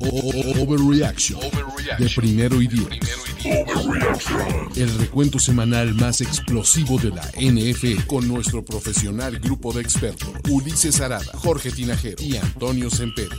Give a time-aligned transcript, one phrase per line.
[0.00, 1.40] Overreaction
[1.98, 2.88] de primero y diez.
[4.76, 11.00] El recuento semanal más explosivo de la NFL con nuestro profesional grupo de expertos Ulises
[11.00, 13.36] Arada, Jorge Tinajero y Antonio Sempere.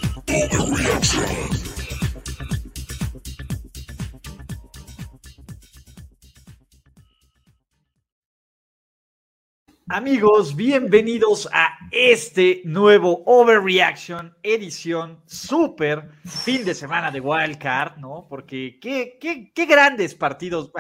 [9.92, 18.28] Amigos, bienvenidos a este nuevo Overreaction edición super fin de semana de Wildcard, ¿no?
[18.30, 20.72] Porque qué, qué, qué grandes partidos,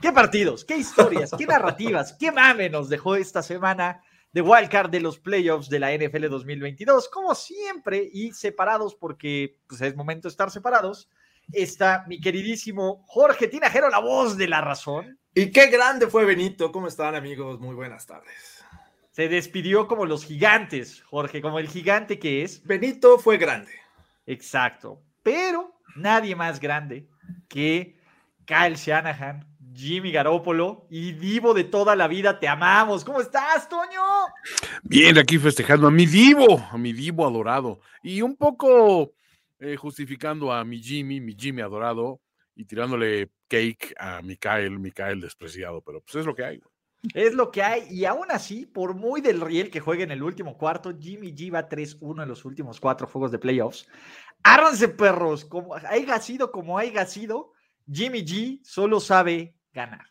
[0.00, 4.00] qué partidos, qué historias, qué narrativas, qué mame nos dejó esta semana
[4.32, 7.08] de Wildcard de los playoffs de la NFL 2022.
[7.08, 11.10] Como siempre, y separados porque pues, es momento de estar separados,
[11.52, 15.18] está mi queridísimo Jorge Tinajero, la voz de la razón.
[15.34, 16.72] Y qué grande fue Benito.
[16.72, 17.60] ¿Cómo están, amigos?
[17.60, 18.64] Muy buenas tardes.
[19.12, 22.64] Se despidió como los gigantes, Jorge, como el gigante que es.
[22.64, 23.70] Benito fue grande.
[24.26, 25.00] Exacto.
[25.22, 27.06] Pero nadie más grande
[27.48, 27.96] que
[28.44, 32.40] Kyle Shanahan, Jimmy Garoppolo y Divo de toda la vida.
[32.40, 33.04] Te amamos.
[33.04, 34.02] ¿Cómo estás, Toño?
[34.82, 37.80] Bien, aquí festejando a mi divo, a mi divo adorado.
[38.02, 39.12] Y un poco
[39.60, 42.20] eh, justificando a mi Jimmy, mi Jimmy adorado,
[42.54, 46.60] y tirándole cake a Mikael, Mikael despreciado, pero pues es lo que hay.
[47.14, 47.86] Es lo que hay.
[47.90, 51.52] Y aún así, por muy del riel que juegue en el último cuarto, Jimmy G
[51.52, 53.88] va 3-1 en los últimos cuatro juegos de playoffs.
[54.42, 55.44] Árranse, perros.
[55.44, 57.52] Como haya sido como haya sido,
[57.90, 60.06] Jimmy G solo sabe ganar.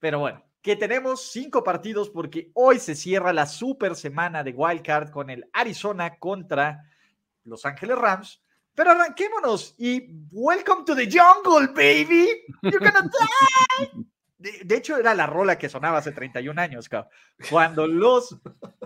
[0.00, 5.10] Pero bueno, que tenemos cinco partidos porque hoy se cierra la super semana de Wildcard
[5.10, 6.84] con el Arizona contra
[7.44, 8.43] Los Ángeles Rams.
[8.74, 12.28] Pero arranquémonos y welcome to the jungle, baby.
[12.62, 14.06] You're gonna die.
[14.36, 16.90] De, hecho, era la rola que sonaba hace 31 años,
[17.48, 18.36] cuando los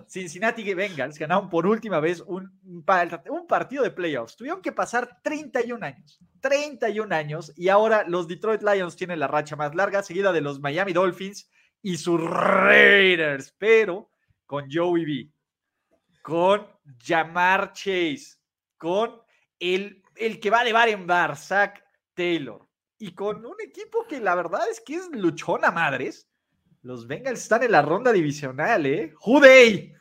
[0.06, 4.36] Cincinnati Bengals ganaron por última vez un, un partido de playoffs.
[4.36, 9.56] Tuvieron que pasar 31 años, 31 años, y ahora los Detroit Lions tienen la racha
[9.56, 11.50] más larga, seguida de los Miami Dolphins
[11.82, 14.12] y sus Raiders, pero
[14.46, 15.32] con Joey B,
[16.22, 16.68] con
[17.04, 18.38] Jamar Chase,
[18.76, 19.20] con
[19.60, 21.82] el, el que va de bar en bar, Zach
[22.14, 22.66] Taylor,
[22.98, 26.28] y con un equipo que la verdad es que es luchón a madres.
[26.82, 29.12] Los Bengals están en la ronda divisional, ¿eh?
[29.16, 29.94] ¡Juday!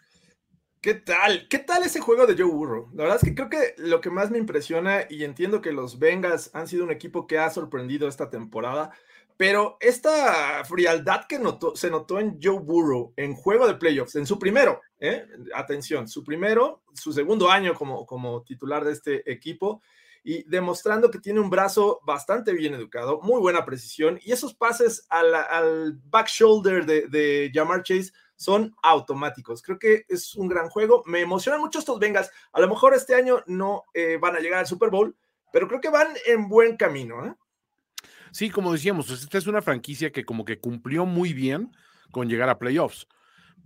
[0.80, 1.48] ¿Qué tal?
[1.50, 2.92] ¿Qué tal ese juego de Joe Burrow?
[2.94, 6.00] La verdad es que creo que lo que más me impresiona, y entiendo que los
[6.00, 8.92] Bengals han sido un equipo que ha sorprendido esta temporada,
[9.38, 11.40] pero esta frialdad que
[11.76, 15.26] se notó en Joe Burrow en juego de playoffs, en su primero, ¿eh?
[15.54, 19.82] atención, su primero, su segundo año como, titular de este equipo,
[20.24, 25.06] y demostrando que tiene un brazo bastante bien educado, muy buena precisión, y esos pases
[25.10, 27.52] a la- al back shoulder de, de
[27.84, 29.62] Chase son automáticos.
[29.62, 31.02] Creo que es un gran juego.
[31.06, 32.30] Me emocionan mucho estos Bengals.
[32.52, 35.16] A lo mejor este año no eh, van a llegar al Super Bowl,
[35.52, 37.26] pero creo que van en buen camino.
[37.26, 37.34] ¿eh?
[38.32, 41.72] Sí, como decíamos, pues, esta es una franquicia que como que cumplió muy bien
[42.12, 43.08] con llegar a playoffs,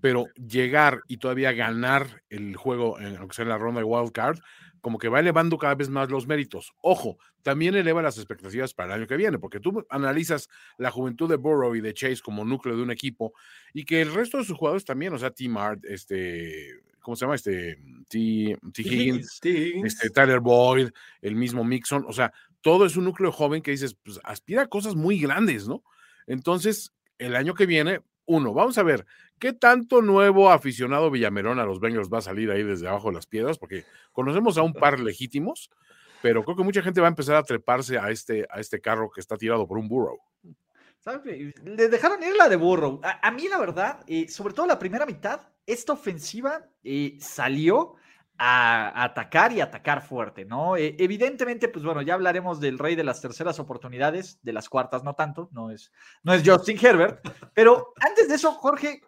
[0.01, 4.11] pero llegar y todavía ganar el juego, en, aunque sea en la ronda de wild
[4.11, 4.39] card,
[4.81, 6.73] como que va elevando cada vez más los méritos.
[6.81, 11.29] Ojo, también eleva las expectativas para el año que viene, porque tú analizas la juventud
[11.29, 13.33] de Burrow y de Chase como núcleo de un equipo
[13.73, 15.47] y que el resto de sus jugadores también, o sea, T.
[15.47, 17.35] Mart, este, ¿cómo se llama?
[17.35, 17.77] Este,
[18.09, 18.57] T.
[18.73, 18.81] T.
[18.81, 19.39] Higgins.
[19.43, 19.85] Higgins.
[19.85, 20.89] este, Tyler Boyd,
[21.21, 24.67] el mismo Mixon, o sea, todo es un núcleo joven que dices, pues aspira a
[24.67, 25.83] cosas muy grandes, ¿no?
[26.27, 29.05] Entonces, el año que viene, uno, vamos a ver
[29.39, 33.15] qué tanto nuevo aficionado Villamerón a los Bengals va a salir ahí desde abajo de
[33.15, 35.69] las piedras, porque conocemos a un par legítimos,
[36.21, 39.09] pero creo que mucha gente va a empezar a treparse a este, a este carro
[39.09, 40.19] que está tirado por un burro.
[40.99, 41.53] ¿Sabe?
[41.63, 43.01] Le dejaron ir la de Burrow.
[43.03, 47.95] A, a mí, la verdad, eh, sobre todo la primera mitad, esta ofensiva eh, salió
[48.43, 50.75] a, atacar y atacar fuerte, ¿no?
[50.75, 55.03] Eh, evidentemente, pues bueno, ya hablaremos del rey de las terceras oportunidades, de las cuartas
[55.03, 55.91] no tanto, no es,
[56.23, 57.19] no es Justin Herbert,
[57.53, 59.01] pero antes de eso, Jorge,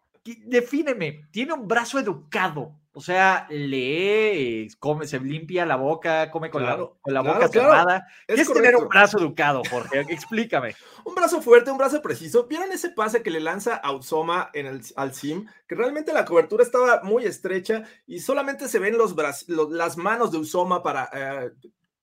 [0.45, 6.61] defíneme, tiene un brazo educado, o sea, lee, come, se limpia la boca, come con
[6.61, 7.69] Claro, la, con la claro, boca claro.
[7.71, 8.07] cerrada.
[8.27, 10.01] ¿Qué Es es tener un brazo educado, Jorge?
[10.09, 10.75] Explícame.
[11.05, 12.47] Un brazo fuerte, un brazo preciso.
[12.47, 15.45] ¿Vieron ese pase que le lanza a Uzoma en el, al sim?
[15.67, 19.13] Que realmente la cobertura estaba muy estrecha y solamente se ven los
[19.49, 21.51] los- las manos de Uzoma para eh,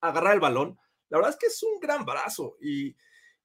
[0.03, 0.79] agarrar el balón.
[1.09, 2.95] La verdad es que es un gran brazo y,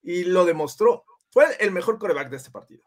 [0.04, 1.06] y lo demostró.
[1.32, 2.84] Fue el mejor coreback de este partido.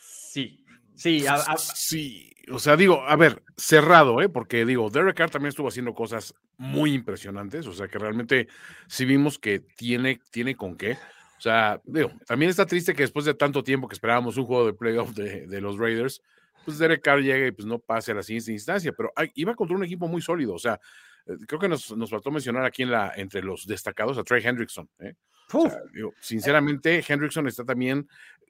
[0.00, 0.64] Sí,
[0.98, 4.28] sí, a- a- Sí, o sea, digo, a ver, cerrado, ¿eh?
[4.28, 8.48] Porque digo, Derek Carr también estuvo haciendo cosas muy impresionantes, o sea, que realmente
[8.86, 10.92] sí vimos que tiene, tiene con qué.
[11.38, 14.66] O sea, digo, también está triste que después de tanto tiempo que esperábamos un juego
[14.66, 16.20] de playoff de, de los Raiders,
[16.64, 19.76] pues Derek Carr llegue y pues no pase a la siguiente instancia, pero iba contra
[19.76, 20.80] un equipo muy sólido, o sea,
[21.26, 24.42] eh, creo que nos, nos faltó mencionar aquí en la, entre los destacados a Trey
[24.44, 25.14] Hendrickson, ¿eh?
[25.52, 28.06] O uf, sea, digo, sinceramente, Hendrickson está también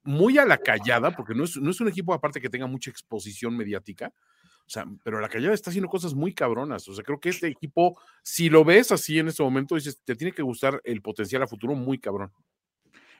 [0.08, 2.90] muy a la callada, porque no es, no es un equipo aparte que tenga mucha
[2.90, 4.12] exposición mediática.
[4.66, 6.88] O sea, pero la callada está haciendo cosas muy cabronas.
[6.88, 10.16] O sea, creo que este equipo, si lo ves así en este momento, dices, te
[10.16, 12.32] tiene que gustar el potencial a futuro muy cabrón.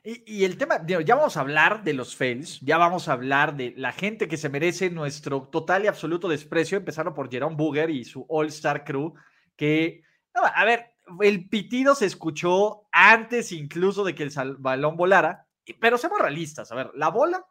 [0.03, 3.57] Y, y el tema, ya vamos a hablar de los fails, ya vamos a hablar
[3.57, 7.91] de la gente que se merece nuestro total y absoluto desprecio, empezando por Jerome Booger
[7.91, 9.15] y su All Star Crew,
[9.57, 10.03] que,
[10.35, 16.21] a ver, el pitido se escuchó antes incluso de que el balón volara, pero seamos
[16.21, 17.47] realistas, a ver, la bola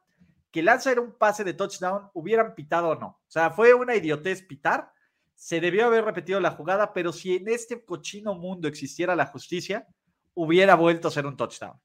[0.51, 3.07] que lanza era un pase de touchdown, hubieran pitado o no.
[3.07, 4.91] O sea, fue una idiotez pitar,
[5.35, 9.87] se debió haber repetido la jugada, pero si en este cochino mundo existiera la justicia,
[10.33, 11.79] hubiera vuelto a ser un touchdown.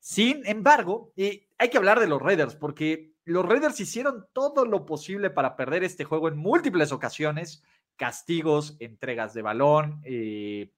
[0.00, 4.86] Sin embargo, eh, hay que hablar de los Raiders, porque los Raiders hicieron todo lo
[4.86, 7.62] posible para perder este juego en múltiples ocasiones,
[7.96, 10.72] castigos, entregas de balón, eh,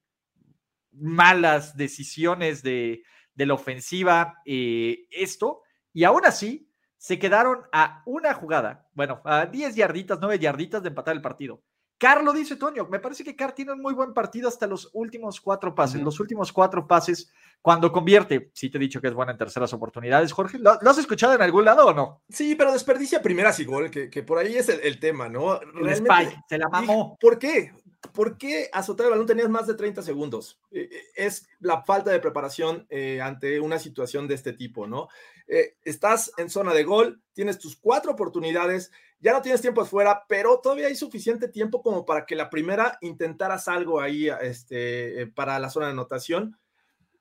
[0.92, 3.02] malas decisiones de,
[3.40, 5.62] de la ofensiva, eh, esto,
[5.94, 10.90] y aún así se quedaron a una jugada, bueno, a 10 yarditas, 9 yarditas de
[10.90, 11.62] empatar el partido.
[11.96, 15.38] Carlo dice, Toño, me parece que Car tiene un muy buen partido hasta los últimos
[15.40, 16.00] cuatro pases.
[16.00, 19.70] Los últimos cuatro pases, cuando convierte, sí te he dicho que es buena en terceras
[19.74, 20.58] oportunidades, Jorge.
[20.58, 22.22] ¿Lo, lo has escuchado en algún lado o no?
[22.30, 25.60] Sí, pero desperdicia primeras y gol, que, que por ahí es el, el tema, ¿no?
[25.60, 27.18] El Realmente- se la mamó.
[27.20, 27.72] ¿Por qué?
[28.14, 30.58] ¿Por qué azotar el balón tenías más de 30 segundos?
[30.70, 35.08] Eh, eh, es la falta de preparación eh, ante una situación de este tipo, ¿no?
[35.46, 40.24] Eh, estás en zona de gol, tienes tus cuatro oportunidades, ya no tienes tiempo afuera,
[40.28, 45.26] pero todavía hay suficiente tiempo como para que la primera intentaras algo ahí este, eh,
[45.26, 46.58] para la zona de anotación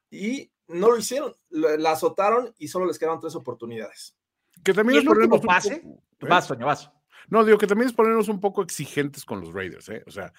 [0.09, 4.15] y no lo hicieron, la azotaron y solo les quedaron tres oportunidades.
[4.63, 5.77] Que también ¿Y es ponernos un pase?
[5.77, 6.27] poco- ¿eh?
[6.29, 6.91] Vas, Toño, vas.
[7.27, 10.03] No, digo que también es ponernos un poco exigentes con los Raiders, ¿eh?
[10.07, 10.31] O sea,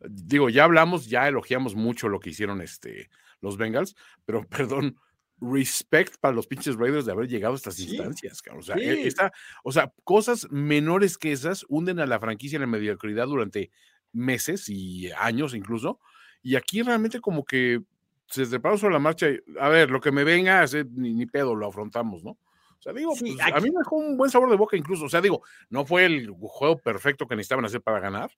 [0.00, 3.08] digo, ya hablamos, ya elogiamos mucho lo que hicieron este,
[3.40, 3.94] los Bengals,
[4.24, 4.96] pero perdón,
[5.40, 7.88] respect para los pinches Raiders de haber llegado a estas Sí.
[7.90, 8.60] instancias, cabrón.
[8.60, 8.82] O sea, Sí.
[8.84, 9.32] e- esta-
[9.64, 13.70] o sea, cosas menores que esas hunden a la franquicia en la mediocridad durante
[14.12, 16.00] meses y años incluso.
[16.42, 17.80] Y aquí realmente como que
[18.28, 19.28] se prepararon sobre la marcha.
[19.28, 22.30] y, A ver, lo que me venga, ni, ni pedo, lo afrontamos, ¿no?
[22.30, 24.76] O sea, digo, Sí, pues, a aquí- mí me dejó un buen sabor de boca
[24.76, 25.04] incluso.
[25.04, 28.30] O sea, digo, no fue el juego perfecto que necesitaban hacer para ganar,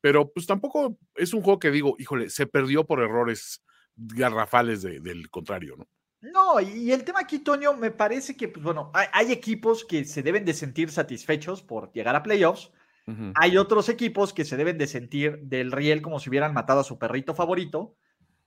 [0.00, 3.62] pero pues tampoco es un juego que digo, híjole, se perdió por errores
[3.96, 5.86] garrafales de- del contrario, ¿no?
[6.20, 10.04] No, y el tema aquí, Toño, me parece que, pues bueno, hay, hay equipos que
[10.04, 12.72] se deben de sentir satisfechos por llegar a playoffs.
[13.06, 13.32] Ujú.
[13.36, 16.84] Hay otros equipos que se deben de sentir del riel como si hubieran matado a
[16.84, 17.94] su perrito favorito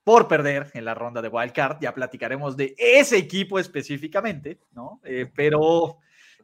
[0.03, 1.77] por perder en la ronda de Wild Card.
[1.79, 4.99] Ya platicaremos de ese equipo específicamente, ¿no?
[5.05, 5.97] Eh, pero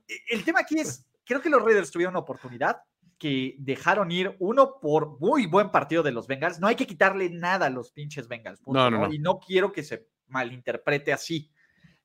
[0.07, 2.77] eh, el tema aquí es, creo que los Raiders tuvieron una oportunidad
[3.17, 6.59] que dejaron ir uno por muy buen partido de los Bengals.
[6.59, 8.59] No hay que quitarle nada a los pinches Bengals.
[8.61, 9.13] punto, No, no, no.
[9.13, 11.51] Y no quiero que se malinterprete así.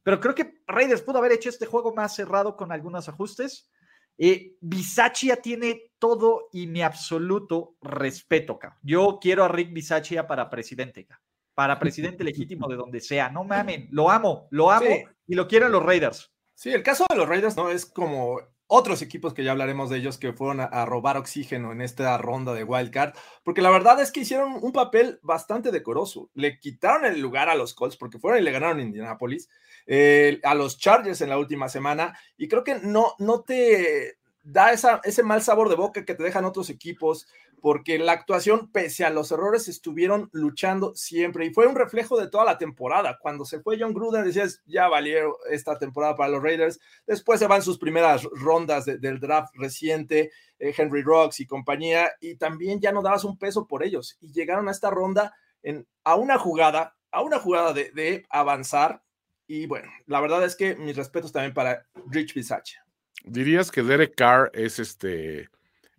[0.03, 3.71] Pero creo que Raiders pudo haber hecho este juego más cerrado con algunos ajustes.
[4.19, 8.59] Eh, Bisaccia tiene todo y mi absoluto respeto.
[8.59, 8.79] ca.
[8.83, 11.21] Yo quiero a Rick Bisaccia para presidente, ca.
[11.55, 13.29] para presidente legítimo de donde sea.
[13.31, 15.05] No mamen, lo amo, lo amo Sí.
[15.29, 16.33] y lo quieren los Raiders.
[16.55, 18.39] Sí, el caso de los Raiders no es como
[18.75, 22.55] otros equipos que ya hablaremos de ellos que fueron a, robar oxígeno en esta ronda
[22.55, 23.15] de Wild Card,
[23.45, 26.31] porque la verdad es que hicieron un papel bastante decoroso.
[26.33, 29.51] Le quitaron el lugar a los Colts porque fueron y le ganaron a Indianapolis,
[29.87, 34.73] eh, a los Chargers en la última semana, y creo que no, no te da
[34.73, 37.27] ese mal sabor de boca que te dejan otros equipos,
[37.61, 42.29] porque la actuación, pese a los errores, estuvieron luchando siempre y fue un reflejo de
[42.29, 43.19] toda la temporada.
[43.21, 46.81] Cuando se fue John Gruden, decías, ya valió esta temporada para los Raiders.
[47.07, 52.11] Después se van sus primeras rondas de- del draft reciente, eh, Henry Rocks y compañía,
[52.21, 54.17] y también ya no dabas un peso por ellos.
[54.21, 55.33] Y llegaron a esta ronda
[55.63, 59.03] en, a una jugada, a una jugada de, de avanzar.
[59.47, 62.82] Y bueno, la verdad es que mis respetos también para Rich Bisaccia.
[63.25, 65.49] Dirías que Derek Carr es este,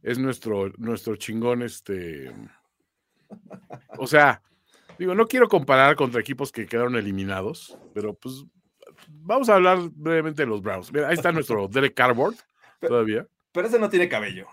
[0.02, 2.32] es nuestro, nuestro chingón, este.
[3.98, 4.42] O sea,
[5.00, 8.46] digo, no quiero comparar contra equipos que quedaron eliminados, pero pues
[9.08, 10.92] vamos a hablar brevemente de los Browns.
[10.92, 12.36] Mira, ahí está nuestro Derek Carboard
[12.80, 13.28] todavía.
[13.52, 14.48] Pero ese no tiene cabello.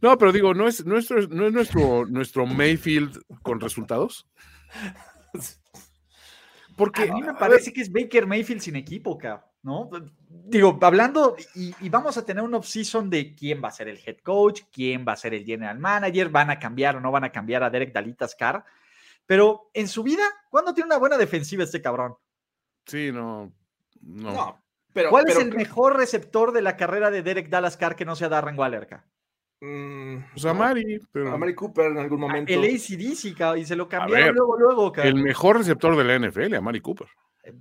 [0.00, 4.26] No, pero digo, no es nuestro, no es nuestro, nuestro Mayfield con resultados.
[6.76, 9.90] Porque a mí me parece que es Baker Mayfield sin equipo, cabrón, ¿no?
[10.28, 13.98] Digo, hablando, y, y vamos a tener un off-season de quién va a ser el
[14.04, 17.24] head coach, quién va a ser el general manager, van a cambiar o no van
[17.24, 18.64] a cambiar a Derek Dalitas Carr,
[19.26, 22.14] pero en su vida, ¿cuándo tiene una buena defensiva este cabrón?
[22.86, 23.52] Sí, no.
[24.02, 24.32] No.
[24.32, 27.96] No, pero, ¿Cuál pero es el mejor receptor de la carrera de Derek Dallas Carr
[27.96, 28.86] que no sea Darren Waller?
[28.86, 29.06] ca?
[29.60, 32.52] Mm, Pues a Mari, pero a Mari Cooper en algún momento.
[32.52, 35.04] El ACDC, y se lo cambiaron ver, luego, luego, ca.
[35.04, 37.08] el mejor receptor de la NFL, a Mari Cooper.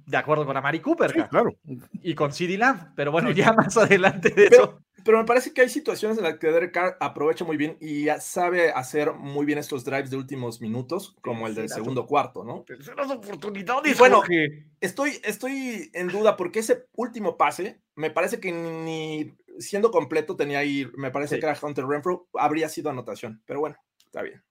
[0.06, 1.56] De acuerdo con Amari Cooper, Sí, claro.
[2.02, 4.80] y con CD Lamb, pero bueno, ya más adelante de Pero, eso.
[5.04, 8.06] pero me parece que hay situaciones en las que Derek Carr aprovecha muy bien y
[8.06, 12.06] ya sabe hacer muy bien estos drives de últimos minutos, como el del Terceras segundo
[12.06, 12.64] cuarto, ¿no?
[12.66, 14.66] Terceras oportunidades, Y bueno, Jorge.
[14.80, 20.60] Estoy, estoy en duda porque ese último pase, me parece que ni siendo completo tenía
[20.60, 21.42] ahí, me parece Sí.
[21.42, 23.76] que era Hunter Renfro, habría sido anotación, pero bueno,
[24.06, 24.42] está bien.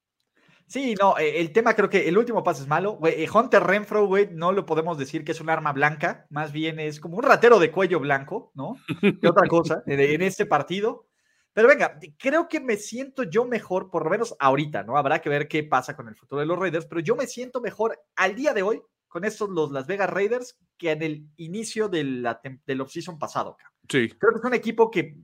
[0.73, 2.99] Sí, no, eh, el tema creo que el último pase es malo.
[3.05, 6.81] eh, Hunter Renfro, güey, no lo podemos decir que es un arma blanca, más bien
[6.81, 8.77] es como un ratero de cuello blanco, ¿no?
[9.01, 11.09] ¿Qué otra cosa en, en este partido?
[11.53, 14.97] Pero venga, creo que me siento yo mejor, por lo menos ahorita, ¿no?
[14.97, 17.61] Habrá que ver qué pasa con el futuro de los Raiders, pero yo me siento
[17.61, 21.91] mejor al día de hoy con estos los Las Vegas Raiders que en el inicio
[21.91, 23.59] de la tem- del offseason pasado.
[23.59, 23.79] cabrón.
[23.91, 24.09] Sí.
[24.19, 25.19] Creo que es un equipo que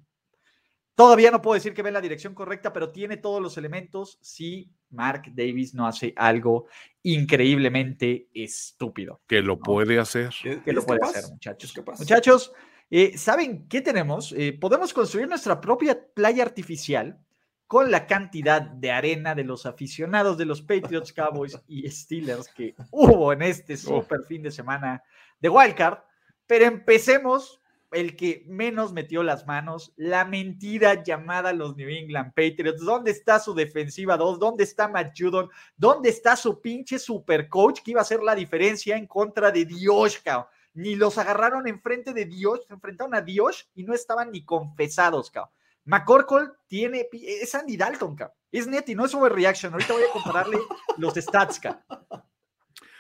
[0.99, 4.19] todavía no puedo decir que ve en la dirección correcta, pero tiene todos los elementos
[4.21, 6.67] si Mark Davis no hace algo
[7.05, 9.21] increíblemente estúpido.
[9.29, 10.35] Que lo puede hacer.
[10.43, 11.17] ¿Es- Que lo puede capaz?
[11.19, 11.73] hacer, muchachos.
[12.01, 12.53] Muchachos,
[12.91, 14.33] eh, ¿saben qué tenemos?
[14.37, 17.17] Eh, podemos construir nuestra propia playa artificial
[17.69, 22.75] con la cantidad de arena de los aficionados de los Patriots, Cowboys y Steelers que
[22.91, 25.05] hubo en este super fin de semana
[25.39, 25.99] de Wildcard.
[26.49, 27.61] Pero empecemos
[27.93, 32.85] el que menos metió las manos, la mentira llamada los New England Patriots.
[32.85, 34.39] ¿Dónde está su defensiva 2?
[34.39, 35.49] ¿Dónde está Matt Judon?
[35.77, 39.65] ¿Dónde está su pinche super coach que iba a hacer la diferencia en contra de
[39.65, 40.49] Dios, cabrón?
[40.75, 45.31] Ni los agarraron enfrente de Dios, se enfrentaron a Dios y no estaban ni confesados,
[45.31, 45.53] cabrón.
[45.85, 48.37] McCorkle tiene, es Andy Dalton, cabrón.
[48.53, 49.73] Es neti, no es overreaction.
[49.73, 50.59] Ahorita voy a compararle
[50.99, 51.83] los stats, cabrón.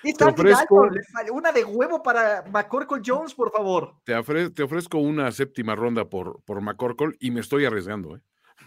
[0.05, 3.95] Es Te Andy ofrezco- Dalton, le falla una de huevo para McCorkle Jones, por favor.
[4.05, 8.17] Te, ofre- te ofrezco una séptima ronda por, por McCorkle y me estoy arriesgando.
[8.17, 8.21] ¿eh?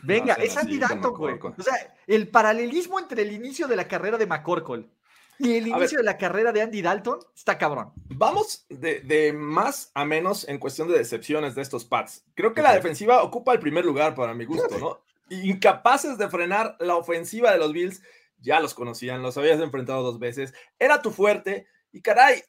[0.03, 1.39] Venga, es Andy Dalton, güey.
[1.41, 4.89] O sea, el paralelismo entre el inicio de la carrera de McCorkle
[5.39, 7.93] y el inicio de la carrera de Andy Dalton está cabrón.
[8.09, 12.25] Vamos de, de más a menos en cuestión de decepciones de estos Pats.
[12.35, 14.99] Creo que la defensiva ocupa el primer lugar para mi gusto, ¿no?
[15.29, 18.01] Incapaces de frenar la ofensiva de los Bills,
[18.41, 22.43] ya los conocían, los habías enfrentado dos veces, era tu fuerte y caray,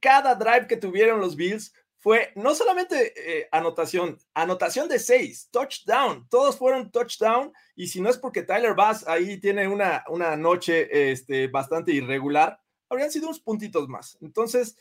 [0.00, 6.26] cada drive que tuvieron los Bills fue no solamente eh, anotación, anotación de seis, touchdown,
[6.28, 11.12] todos fueron touchdown y si no es porque Tyler Bass ahí tiene una, una noche
[11.12, 14.18] este, bastante irregular, habrían sido unos puntitos más.
[14.20, 14.76] Entonces,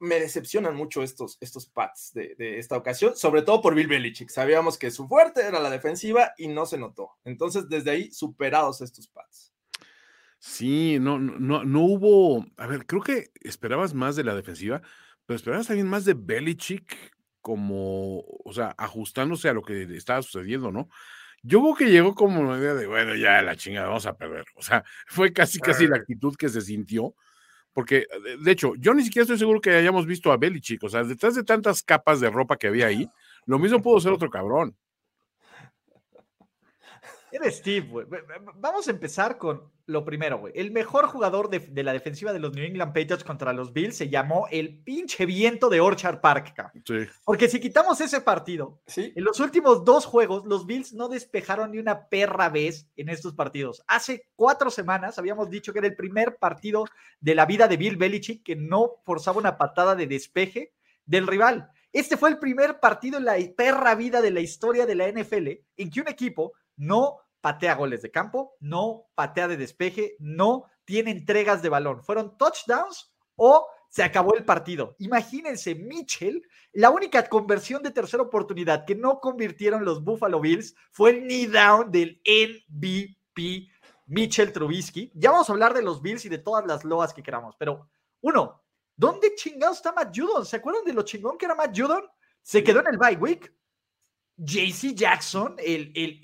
[0.00, 4.30] me decepcionan mucho estos, estos Pats de, de esta ocasión, sobre todo por Bill Belichick.
[4.30, 7.10] Sabíamos que su fuerte era la defensiva y no se notó.
[7.24, 9.52] Entonces, desde ahí, superados estos Pats.
[10.38, 12.46] Sí, no, no, no, hubo.
[12.56, 14.82] A ver, creo que esperabas más de la defensiva,
[15.26, 16.96] pero esperabas también más de Belichick,
[17.40, 20.88] como, o sea, ajustándose a lo que estaba sucediendo, ¿no?
[21.42, 24.44] Yo creo que llegó como una idea de, bueno, ya la chingada, vamos a perder.
[24.54, 27.14] O sea, fue casi, casi la actitud que se sintió.
[27.78, 28.08] Porque,
[28.42, 30.82] de, hecho, yo ni siquiera estoy seguro que hayamos visto a Belichick.
[30.82, 33.08] O sea, detrás de tantas capas de ropa que había ahí,
[33.46, 34.76] lo mismo pudo ser otro cabrón.
[37.30, 38.06] Eres Steve, güey.
[38.56, 40.52] Vamos a empezar con lo primero, güey.
[40.56, 43.96] El mejor jugador de, de la defensiva de los New England Patriots contra los Bills
[43.96, 46.82] se llamó el pinche viento de Orchard Park, cabrón.
[46.86, 47.06] Sí.
[47.24, 51.72] Porque si quitamos ese partido, Sí, en los últimos dos juegos, los Bills no despejaron
[51.72, 53.82] ni una perra vez en estos partidos.
[53.86, 56.84] Hace cuatro semanas habíamos dicho que era el primer partido
[57.20, 60.72] de la vida de Bill Belichick que no forzaba una patada de despeje
[61.06, 61.70] del rival.
[61.92, 65.48] Este fue el primer partido en la perra vida de la historia de la NFL
[65.76, 71.10] en que un equipo no patea goles de campo, no patea de despeje, no tiene
[71.10, 72.02] entregas de balón.
[72.02, 74.96] Fueron touchdowns o se acabó el partido.
[74.98, 76.42] Imagínense, Mitchell,
[76.72, 81.46] la única conversión de tercera oportunidad que no convirtieron los Buffalo Bills fue el knee
[81.46, 83.68] down del MVP
[84.06, 85.10] Mitchell Trubisky.
[85.14, 87.88] Ya vamos a hablar de los Bills y de todas las loas que queramos, pero
[88.20, 88.62] uno,
[88.96, 90.44] ¿dónde chingados está Matt Judon?
[90.44, 92.04] ¿Se acuerdan de lo chingón que era Matt Judon?
[92.42, 93.54] Se quedó en el bye week.
[94.38, 96.20] JC Jackson, el, el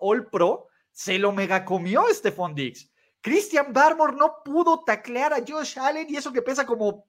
[0.00, 2.90] All Pro, se lo mega comió Stephon Diggs.
[3.20, 7.06] Christian Barmore no pudo taclear a Josh Allen y eso que pesa como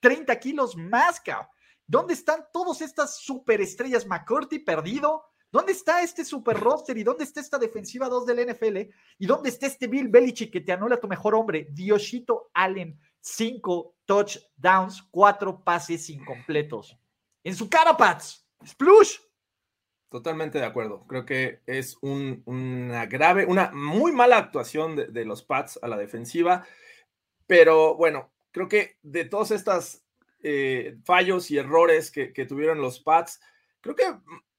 [0.00, 1.48] 30 kilos más, cabrón.
[1.86, 4.06] ¿Dónde están todas estas superestrellas?
[4.06, 5.24] McCurdy perdido,
[5.56, 8.92] ¿Dónde está este super roster y dónde está esta defensiva 2 del NFL?
[9.18, 11.68] ¿Y dónde está este Bill Belichick que te anula tu mejor hombre?
[11.70, 16.98] Dioshito Allen, cinco touchdowns, cuatro pases incompletos.
[17.42, 18.46] En su cara, Pats.
[18.66, 19.16] Splush.
[20.16, 21.04] Totalmente de acuerdo.
[21.06, 26.66] Creo que es una grave, una muy mala actuación de, los Pats a la defensiva.
[27.46, 30.04] Pero bueno, creo que de todos estos
[30.42, 33.42] eh, fallos y errores que, tuvieron los Pats,
[33.82, 34.04] creo que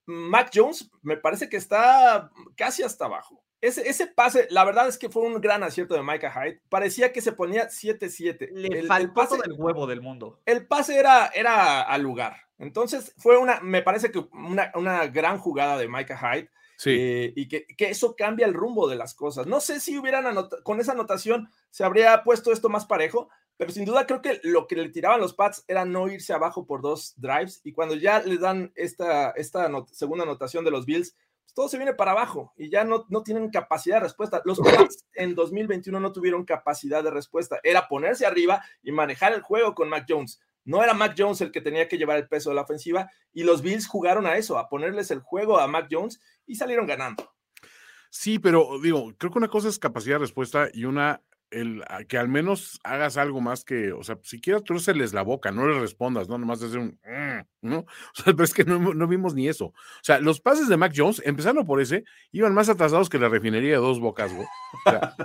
[0.05, 3.43] Mac Jones me parece que está casi hasta abajo.
[3.59, 6.61] Ese, ese, pase, la verdad es que fue un gran acierto de Micah Hyde.
[6.69, 8.51] Parecía que se ponía 7-7.
[8.51, 10.39] Le el, faltó pase, del huevo del mundo.
[10.45, 12.35] El pase era, era al lugar.
[12.59, 16.49] Entonces fue una, me parece que una, una gran jugada de Micah Hyde.
[16.77, 16.91] Sí.
[16.91, 19.47] Eh, y que, que, eso cambia el rumbo de las cosas.
[19.47, 20.25] No sé si hubieran
[20.63, 24.67] con esa anotación se habría puesto esto más parejo, pero sin duda creo que lo
[24.67, 28.21] que le tiraban los Pats era no irse abajo por dos drives y cuando ya
[28.21, 31.15] le dan esta, esta segunda anotación de los Bills,
[31.57, 34.43] todo se viene para abajo y ya no, no tienen capacidad de respuesta.
[34.45, 39.41] Los Pats en 2021 no tuvieron capacidad de respuesta, era ponerse arriba y manejar el
[39.41, 40.39] juego con Mac Jones.
[40.65, 43.41] No era Mac Jones el que tenía que llevar el peso de la ofensiva y
[43.41, 47.27] los Bills jugaron a eso, a ponerles el juego a Mac Jones y salieron ganando.
[48.11, 52.17] Sí, pero digo, creo que una cosa es capacidad de respuesta y una el que
[52.17, 54.59] al menos hagas algo más que, o sea, siquiera
[54.95, 57.79] les la boca, no le respondas, no nomás hacer un, mm", ¿no?
[58.17, 59.67] O sea, pero es que no, vimos ni eso.
[59.67, 63.29] O sea, los pases de Mac Jones, empezando por ese, iban más atrasados que la
[63.29, 64.47] refinería de dos bocas, güey,
[64.85, 65.15] o sea,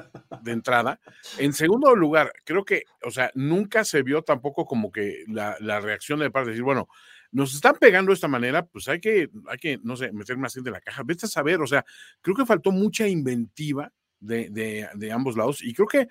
[0.42, 1.00] de entrada.
[1.38, 5.80] En segundo lugar, creo que, o sea, nunca se vio tampoco como que la, la
[5.80, 6.88] reacción de parte de decir, bueno,
[7.32, 10.54] nos están pegando de esta manera, pues hay que, hay que, no sé, meter más
[10.54, 11.02] gente en la caja.
[11.04, 11.84] Vete a saber, o sea,
[12.20, 13.90] creo que faltó mucha inventiva
[14.22, 15.62] de, ambos lados.
[15.62, 16.08] Y creo que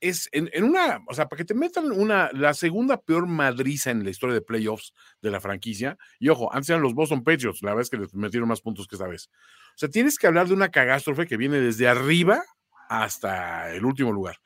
[0.00, 4.02] es en, una, o sea, para que te metan una, la segunda peor madriza en
[4.02, 5.98] la historia de playoffs de la franquicia.
[6.18, 8.86] Y ojo, antes eran los Boston Patriots, la verdad es que les metieron más puntos
[8.86, 9.28] que esta vez.
[9.74, 12.42] O sea, tienes que hablar de una catástrofe que viene desde arriba
[12.88, 14.36] hasta el último lugar.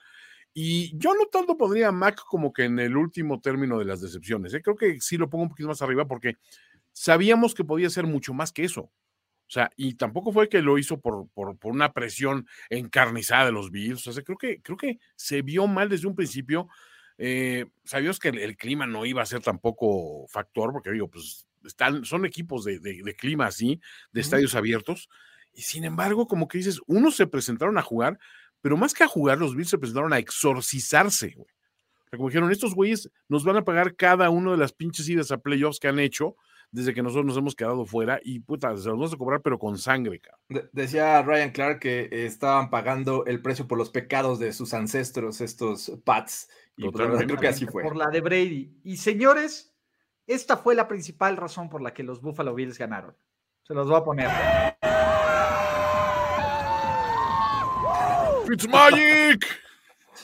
[0.52, 4.54] Y yo no tanto podría Mac como que en el último término de las decepciones.
[4.54, 4.62] ¿eh?
[4.62, 6.36] Creo que sí lo pongo un poquito más arriba porque
[6.92, 8.90] sabíamos que podía ser mucho más que eso.
[9.46, 13.70] O sea, y tampoco fue que lo hizo por, por, una presión encarnizada de los
[13.70, 14.06] Bills.
[14.06, 16.68] O sea, creo que, creo que se vio mal desde un principio.
[17.18, 22.04] Eh, sabíamos que el, clima no iba a ser tampoco factor, porque digo, pues están,
[22.04, 23.80] son equipos de, clima así,
[24.12, 25.08] de estadios abiertos.
[25.52, 28.18] Y sin embargo, como que dices, unos se presentaron a jugar,
[28.60, 31.52] pero más que a jugar, los Bills se presentaron a exorcizarse, güey.
[32.06, 35.08] O sea, como dijeron, estos güeyes nos van a pagar cada uno de las pinches
[35.08, 36.36] idas a playoffs que han hecho
[36.74, 39.60] desde que nosotros nos hemos quedado fuera y puta, se los vamos a cobrar, pero
[39.60, 40.68] con sangre, cabrón.
[40.72, 45.92] decía Ryan Clark que estaban pagando el precio por los pecados de sus ancestros, estos
[46.04, 46.48] Pats.
[46.76, 47.84] Y pues, creo que así fue.
[47.84, 48.80] Por la de Brady.
[48.82, 49.72] Y señores,
[50.26, 53.16] esta fue la principal razón por la que los Buffalo Bills ganaron.
[53.62, 54.28] Se los voy a poner.
[58.48, 59.46] Fitzmagic.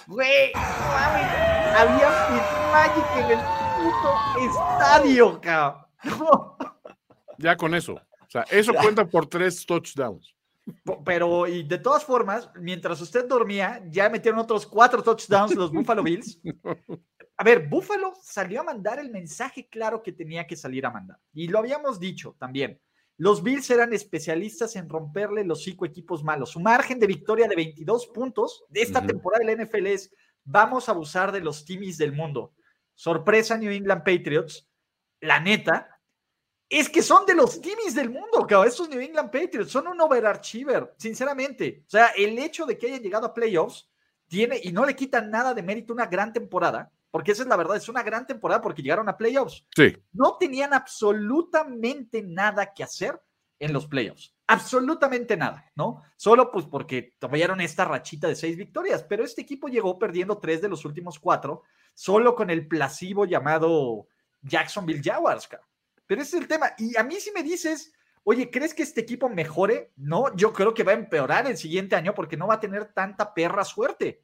[0.09, 3.45] Güey, había Fitzmagic en el
[3.79, 5.90] puto estadio, cabrón.
[7.39, 7.95] Ya con eso.
[7.95, 10.35] O sea, eso cuenta por tres touchdowns.
[11.05, 16.03] Pero, y de todas formas, mientras usted dormía, ya metieron otros cuatro touchdowns los Buffalo
[16.03, 16.39] Bills.
[17.37, 21.19] A ver, Buffalo salió a mandar el mensaje claro que tenía que salir a mandar.
[21.33, 22.79] Y lo habíamos dicho también.
[23.17, 26.51] Los Bills eran especialistas en romperle los cinco equipos malos.
[26.51, 30.93] Su margen de victoria de 22 puntos de esta temporada del NFL es: vamos a
[30.93, 32.53] abusar de los timis del mundo.
[32.95, 34.70] Sorpresa, New England Patriots
[35.21, 36.01] la neta,
[36.69, 38.69] es que son de los timis del mundo, cabrón.
[38.69, 41.83] Estos New England Patriots son un overachiever, sinceramente.
[41.87, 43.91] O sea, el hecho de que hayan llegado a playoffs
[44.29, 47.57] tiene, y no le quitan nada de mérito, una gran temporada, porque esa es la
[47.57, 49.67] verdad, es una gran temporada porque llegaron a playoffs.
[49.75, 49.97] Sí.
[50.13, 53.21] No tenían absolutamente nada que hacer
[53.59, 54.35] en los playoffs.
[54.47, 56.03] Absolutamente nada, ¿no?
[56.17, 60.63] Solo pues porque tuvieron esta rachita de seis victorias, pero este equipo llegó perdiendo tres
[60.63, 64.07] de los últimos cuatro, solo con el plasivo llamado
[64.43, 65.49] Jacksonville Jaguars,
[66.07, 66.73] Pero ese es el tema.
[66.79, 67.93] Y a mí si me dices,
[68.25, 69.93] oye, ¿crees que este equipo mejore?
[69.97, 72.87] No, yo creo que va a empeorar el siguiente año porque no va a tener
[72.87, 74.23] tanta perra suerte,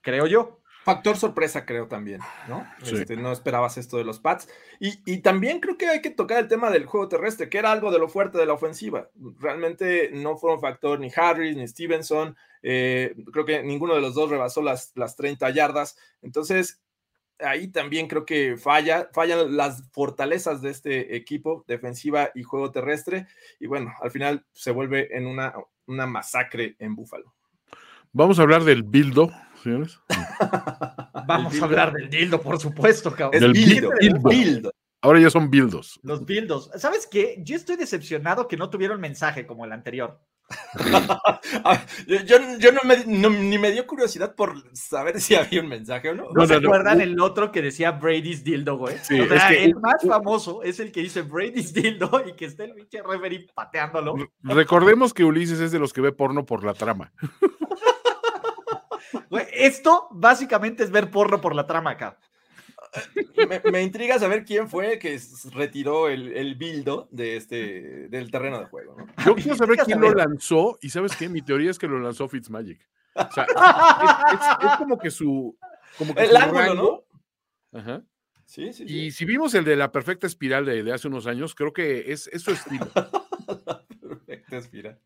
[0.00, 0.60] creo yo.
[0.84, 2.66] Factor sorpresa, creo también, ¿no?
[2.82, 4.48] Este, no esperabas esto de los Pats.
[4.80, 7.90] Y, también creo que hay que tocar el tema del juego terrestre, que era algo
[7.90, 9.10] de lo fuerte de la ofensiva.
[9.38, 12.36] Realmente no fueron factor ni Harris ni Stevenson.
[12.62, 15.98] Eh, creo que ninguno de los dos rebasó las, las 30 yardas.
[16.22, 16.80] Entonces,
[17.40, 23.26] ahí también creo que falla, fallan las fortalezas de este equipo, defensiva y juego terrestre,
[23.60, 25.54] y bueno, al final se vuelve en una,
[25.86, 27.34] una masacre en Búfalo.
[28.12, 29.30] Vamos a hablar del Bildo,
[29.62, 30.00] señores.
[31.26, 33.40] Vamos a hablar del dildo, por supuesto, cabrón.
[33.40, 34.70] Del bildo,
[35.00, 36.00] Ahora ya son Bildos.
[36.02, 36.70] Los Bildos.
[36.76, 37.36] ¿Sabes qué?
[37.44, 40.20] Yo estoy decepcionado que no tuvieron mensaje como el anterior.
[42.06, 45.68] Yo, yo- yo no me, no- ni me dio curiosidad por saber si había un
[45.68, 46.24] mensaje o no.
[46.24, 46.68] ¿No, No, se no, no.
[46.68, 48.96] acuerdan el otro que decía Brady's Dildo, güey?
[49.02, 52.32] Sí, o sea, es que- el más famoso es el que dice Brady's Dildo y
[52.34, 54.14] que está el pinche referee pateándolo.
[54.42, 57.12] Recordemos que Ulises es de los que ve porno por la trama.
[59.30, 62.18] Güey, esto básicamente es ver porno por la trama acá.
[63.48, 65.18] Me, me intriga saber quién fue que
[65.52, 68.96] retiró el, el bildo de este, del terreno de juego.
[68.96, 69.06] ¿no?
[69.24, 71.28] Yo quiero saber quién lo lanzó y ¿sabes qué?
[71.28, 72.80] Mi teoría es que lo lanzó Fitzmagic.
[73.14, 73.44] O sea,
[74.32, 75.56] es, es- es como que su...
[75.98, 77.04] Como que El su ángulo, rango-
[77.72, 77.78] ¿no?
[77.80, 78.02] Ajá.
[78.44, 81.54] Sí, sí, Y si vimos el de la perfecta espiral de, de hace unos años,
[81.54, 82.86] creo que es, es su estilo.
[84.00, 84.98] Perfecto, Espira.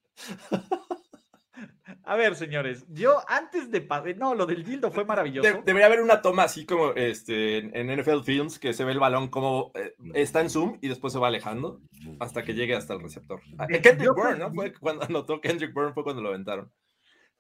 [2.05, 3.87] A ver, señores, yo antes de...
[4.17, 5.49] No, lo del dildo fue maravilloso.
[5.49, 8.99] De- debería haber una toma así como este, en, NFL Films que se ve el
[9.01, 11.81] balón como eh, está en zoom y después se va alejando
[12.21, 13.41] hasta que llegue hasta el receptor.
[13.59, 14.53] Ah, Kendrick Bourne, ¿no?
[14.53, 16.71] Fue cuando anotó Kendrick Bourne fue cuando lo aventaron.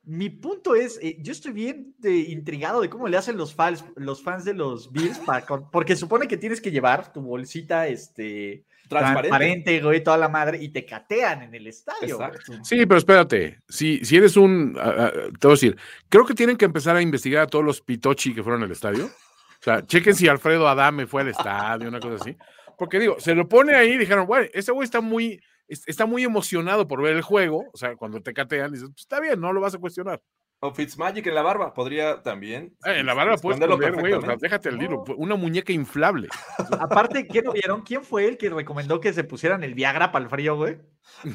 [0.05, 3.85] Mi punto es, eh, yo estoy bien de- intrigado de cómo le hacen los fans,
[3.95, 8.65] los fans de los Bills, para porque supone que tienes que llevar tu bolsita este,
[9.01, 9.29] Transparente.
[9.29, 12.19] transparente, güey, toda la madre, y te catean en el estadio.
[12.65, 13.61] Sí, pero espérate.
[13.69, 14.77] Si, si eres un.
[14.81, 15.77] ah, ah, te voy a decir,
[16.09, 19.07] creo que tienen que empezar a investigar a todos los Pitochi que fueron al estadio.
[19.07, 22.37] O sea, chequen si Alfredo Adame fue al estadio, una cosa así.
[22.79, 26.05] Porque digo, se lo pone ahí y dijeron, bueno, ese güey está muy, es- está
[26.07, 27.67] muy emocionado por ver el juego.
[27.73, 30.21] O sea, cuando te catean, dices, pues está bien, no lo vas a cuestionar.
[30.64, 32.77] O Fitzmagic en la barba podría también.
[32.87, 35.03] Eh, en la barba puedes poner, güey, o sea, déjate el libro.
[35.16, 36.29] Una muñeca inflable.
[36.81, 37.83] Aparte, ¿qué no vieron?
[37.83, 40.79] ¿Quién fue el que recomendó que se pusieran el Viagra para el frío, güey?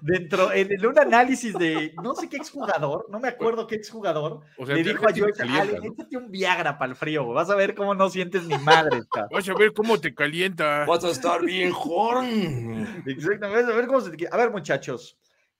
[0.00, 4.40] Dentro, en, en un análisis de no sé qué exjugador, no me acuerdo qué exjugador,
[4.58, 5.92] O sea, le dijo a Allen, ¿no?
[5.92, 7.34] échate un Viagra para el frío, güey.
[7.34, 9.00] vas a ver cómo no sientes ni madre.
[9.10, 9.30] cabrón".
[9.32, 10.84] Vas a ver cómo te calienta.
[10.84, 12.84] Vas a estar bien horny.
[13.06, 13.72] Exactamente.
[13.72, 15.18] A ver, cómo se te- a ver, muchachos,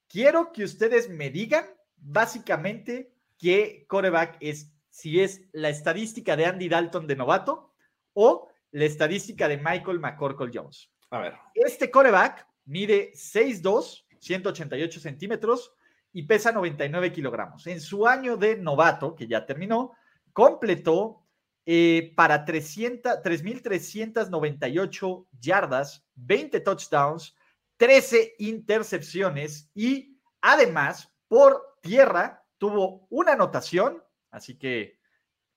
[0.08, 1.64] quiero que ustedes me digan
[2.02, 7.72] básicamente qué coreback es, si es la estadística de Andy Dalton de novato
[8.12, 10.90] o la estadística de Michael McCorkle Jones.
[11.10, 11.34] A ver.
[11.54, 15.72] Este coreback mide 6'2, 188 centímetros
[16.12, 17.66] y pesa 99 kilogramos.
[17.66, 19.92] En su año de novato, que ya terminó,
[20.32, 21.24] completó
[21.64, 27.36] eh, para 300 3.398 yardas, 20 touchdowns,
[27.76, 34.98] 13 intercepciones y además por tierra tuvo una anotación, así que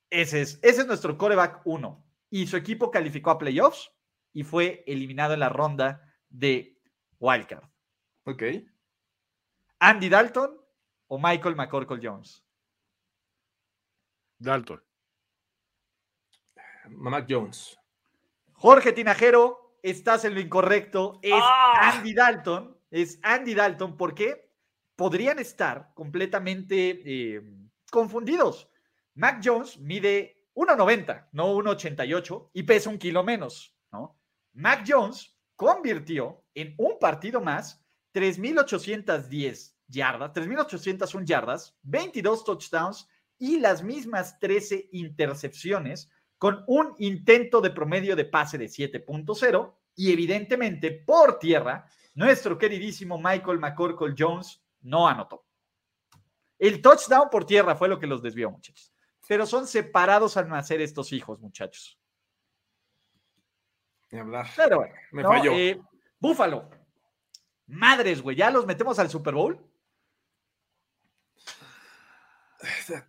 [0.09, 3.91] ese es, ese es nuestro coreback 1 y su equipo calificó a playoffs
[4.33, 6.77] y fue eliminado en la ronda de
[7.19, 7.63] Wildcard.
[8.25, 8.43] Ok.
[9.79, 10.59] Andy Dalton
[11.07, 12.43] o Michael McCorkle Jones.
[14.38, 14.83] Dalton.
[16.89, 17.77] Mac Jones.
[18.53, 21.19] Jorge Tinajero, estás en lo incorrecto.
[21.21, 21.93] Es ¡Ah!
[21.93, 22.77] Andy Dalton.
[22.91, 24.44] Es Andy Dalton porque
[24.95, 27.41] podrían estar completamente eh,
[27.91, 28.69] confundidos.
[29.13, 33.75] Mac Jones mide 1,90, no 1,88 y pesa un kilo menos.
[33.91, 34.17] ¿no?
[34.53, 43.84] Mac Jones convirtió en un partido más 3.810 yardas, 3.801 yardas, 22 touchdowns y las
[43.84, 51.39] mismas 13 intercepciones con un intento de promedio de pase de 7.0 y evidentemente por
[51.39, 55.43] tierra, nuestro queridísimo Michael McCorkle Jones no anotó.
[56.58, 58.93] El touchdown por tierra fue lo que los desvió, muchachos.
[59.28, 62.00] Pero son separados al nacer estos hijos, muchachos.
[64.12, 64.48] Ni hablar.
[64.56, 65.30] Pero bueno, Me ¿no?
[65.30, 65.52] falló.
[65.52, 65.82] Eh,
[66.19, 66.69] Búfalo.
[67.67, 69.60] Madres, güey, ¿ya los metemos al Super Bowl?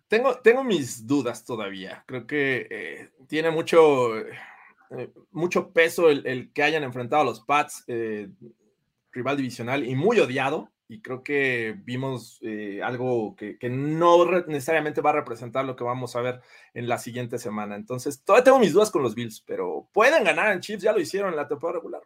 [0.07, 2.03] Tengo, tengo mis dudas todavía.
[2.07, 7.41] Creo que eh, tiene mucho, eh, mucho peso el, el que hayan enfrentado a los
[7.41, 10.71] Pats, rival divisional y muy odiado.
[10.89, 15.83] Y creo que vimos eh, algo que, que no necesariamente va a representar lo que
[15.83, 16.41] vamos a ver
[16.73, 17.75] en la siguiente semana.
[17.75, 21.01] Entonces, todavía tengo mis dudas con los Bills, pero pueden ganar en Chiefs, ya lo
[21.01, 22.01] hicieron en la temporada regular.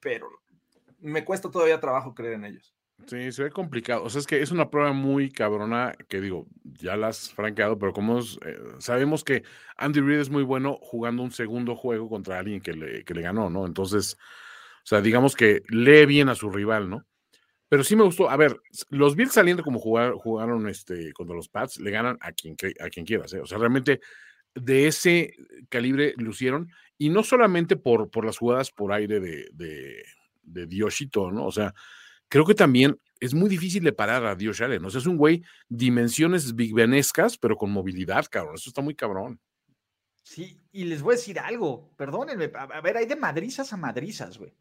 [0.00, 0.28] Pero
[0.98, 2.74] me cuesta todavía trabajo creer en ellos.
[3.06, 4.04] Sí, se ve complicado.
[4.04, 7.78] O sea, es que es una prueba muy cabrona que digo, ya la has franqueado,
[7.78, 9.42] pero como eh, sabemos que
[9.76, 13.22] Andy Reid es muy bueno jugando un segundo juego contra alguien que le, que le
[13.22, 13.66] ganó, ¿no?
[13.66, 14.16] Entonces,
[14.84, 17.04] o sea, digamos que lee bien a su rival, ¿no?
[17.68, 18.30] Pero sí me gustó.
[18.30, 22.32] A ver, los Bills saliendo como jugar, jugaron este, contra los Pats, le ganan a
[22.32, 23.40] quien, a quien quieras, ¿eh?
[23.40, 24.00] O sea, realmente
[24.54, 25.34] de ese
[25.68, 30.04] calibre lucieron, y no solamente por, por las jugadas por aire de, de,
[31.32, 31.46] ¿no?
[31.46, 31.74] O sea,
[32.28, 34.84] creo que también es muy difícil de parar a Dios Allen.
[34.84, 38.54] O sea, es un güey dimensiones big benescas, pero con movilidad, cabrón.
[38.54, 39.40] Eso está muy cabrón.
[40.22, 44.38] Sí, y les voy a decir algo, perdónenme, a, ver, hay de madrizas a madrizas,
[44.38, 44.54] güey.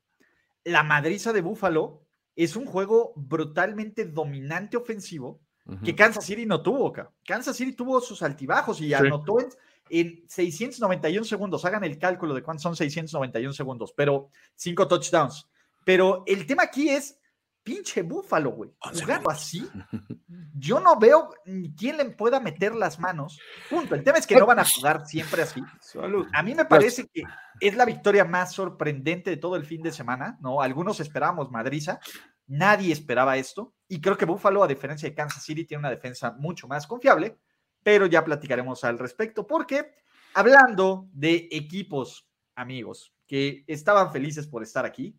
[0.66, 2.03] La madriza de Buffalo
[2.36, 5.39] es un juego brutalmente dominante ofensivo
[5.84, 5.96] que.
[5.96, 6.91] Kansas City no tuvo.
[6.91, 7.12] ca.
[7.26, 9.48] Kansas City tuvo sus altibajos y anotó en,
[9.89, 11.63] en 691 segundos.
[11.65, 15.48] Hagan el cálculo de cuántos son 691 segundos, pero cinco touchdowns.
[15.86, 17.17] Pero el tema aquí es
[17.63, 18.72] pinche Búfalo, güey.
[18.80, 19.67] Once Jugando así,
[20.58, 23.39] yo no veo ni quién le pueda meter las manos.
[23.69, 23.96] Punto.
[23.96, 25.62] El tema es que no van a jugar siempre así.
[25.80, 26.28] Salud.
[26.34, 27.24] A mí me parece que
[27.60, 30.62] es la victoria más sorprendente de todo el fin de semana, ¿no?
[30.62, 32.00] Algunos esperábamos Madriza,
[32.48, 36.32] nadie esperaba esto, y creo que Buffalo, a diferencia de Kansas City, tiene una defensa
[36.32, 37.38] mucho más confiable,
[37.84, 39.94] pero ya platicaremos al respecto, porque
[40.34, 45.18] hablando de equipos, amigos, que estaban felices por estar aquí,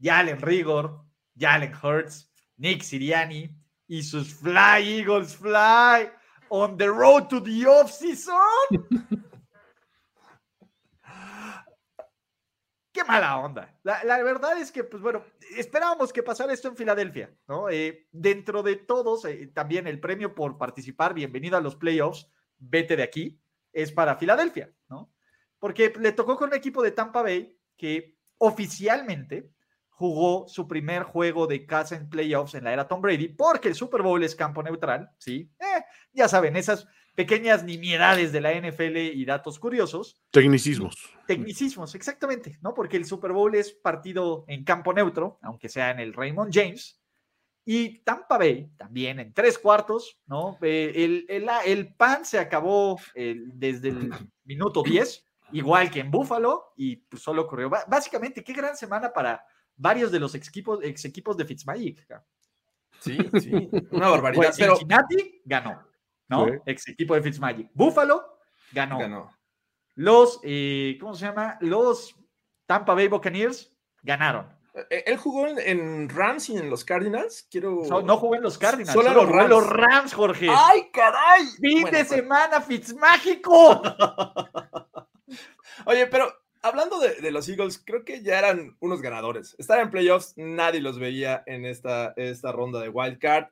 [0.00, 1.04] Jalen Rigor,
[1.38, 3.54] Jalen Hurts, Nick Siriani
[3.86, 6.10] y sus Fly Eagles Fly
[6.48, 9.24] on the road to the offseason.
[13.00, 13.74] qué mala onda.
[13.82, 15.24] La, verdad es que, pues bueno,
[15.56, 17.68] esperábamos que pasara esto en Filadelfia, ¿no?
[17.68, 22.96] Eh, dentro de todos, eh, también el premio por participar, bienvenido a los playoffs, vete
[22.96, 23.40] de aquí,
[23.72, 25.12] es para Filadelfia, ¿no?
[25.58, 29.50] Porque le tocó con un equipo de Tampa Bay que oficialmente
[29.88, 33.74] jugó su primer juego de casa en playoffs en la era Tom Brady, porque el
[33.74, 35.52] Super Bowl es campo neutral, ¿sí?
[35.58, 40.96] Eh, ya saben, esas pequeñas nimiedades de la NFL y datos curiosos, Tecnicismos.
[41.26, 42.72] Tecnicismos, exactamente, ¿no?
[42.74, 46.98] Porque el Super Bowl es partido en campo neutro, aunque sea en el Raymond James.
[47.64, 50.56] Y Tampa Bay también en tres cuartos, ¿no?
[50.62, 54.10] Eh, el, el, el pan se acabó el- desde el
[54.44, 57.68] minuto 10, igual que en Buffalo, y pues solo ocurrió.
[57.68, 59.44] Ba- Básicamente, qué gran semana para
[59.76, 62.06] varios de los ex equipos, ex equipos de Fitzmagic.
[62.98, 63.52] Sí, sí,
[63.92, 64.46] una barbaridad.
[64.46, 65.82] Pues, pero Cincinnati ganó,
[66.30, 66.46] ¿no?
[66.46, 66.52] Sí.
[66.66, 67.70] Ex equipo de Fitzmagic.
[67.74, 68.38] Buffalo
[68.72, 68.98] ganó.
[68.98, 69.36] ganó.
[69.96, 71.58] Los, eh, ¿cómo se llama?
[71.60, 72.16] Los
[72.66, 74.46] Tampa Bay Buccaneers ganaron.
[74.88, 77.46] Eh, Él jugó en, Rams y en los Cardinals.
[77.50, 77.82] Quiero.
[78.04, 79.50] No jugó en los Cardinals, Solo solo, en los Rams.
[79.50, 80.48] los Rams, Jorge.
[80.48, 81.46] ¡Ay, caray!
[81.60, 83.82] fin Bueno, de pues, semana, Fitzmágico.
[85.86, 89.56] Oye, pero hablando de, de los Eagles, creo que ya eran unos ganadores.
[89.58, 93.48] Estar en playoffs, nadie los veía en esta, esta ronda de Wild Card.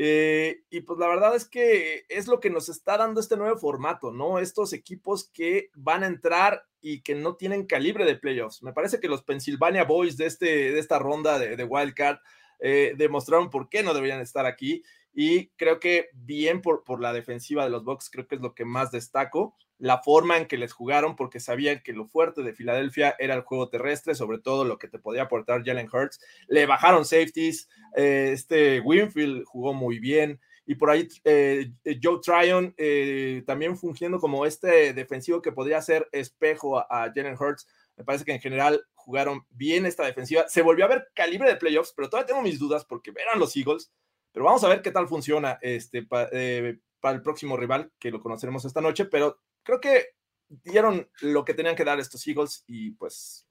[0.00, 3.58] Eh, y pues la verdad es que es lo que nos está dando este nuevo
[3.58, 4.38] formato, ¿no?
[4.38, 8.62] Estos equipos que van a entrar y que no tienen calibre de playoffs.
[8.62, 12.18] Me parece que los Pennsylvania Boys de, este, de esta ronda de, de Wild Card
[12.60, 14.84] eh, demostraron por qué no deberían estar aquí.
[15.12, 18.54] Y creo que bien por, por la defensiva de los Bucks, creo que es lo
[18.54, 22.52] que más destaco la forma en que les jugaron, porque sabían que lo fuerte de
[22.52, 26.20] Filadelfia era el juego terrestre, sobre todo lo que te podía aportar Jalen Hurts.
[26.48, 31.70] Le bajaron safeties, eh, este Winfield jugó muy bien, y por ahí eh,
[32.02, 37.36] Joe Tryon eh, también fungiendo como este defensivo que podría ser espejo a, a Jalen
[37.40, 37.66] Hurts.
[37.96, 40.46] Me parece que en general jugaron bien esta defensiva.
[40.48, 43.56] Se volvió a ver calibre de playoffs, pero todavía tengo mis dudas porque eran los
[43.56, 43.90] Eagles.
[44.38, 48.20] Pero vamos a ver qué tal funciona este, eh, para el próximo rival, que lo
[48.20, 49.06] conoceremos esta noche.
[49.06, 50.10] Pero creo que
[50.48, 53.48] dieron lo que tenían que dar estos Eagles y pues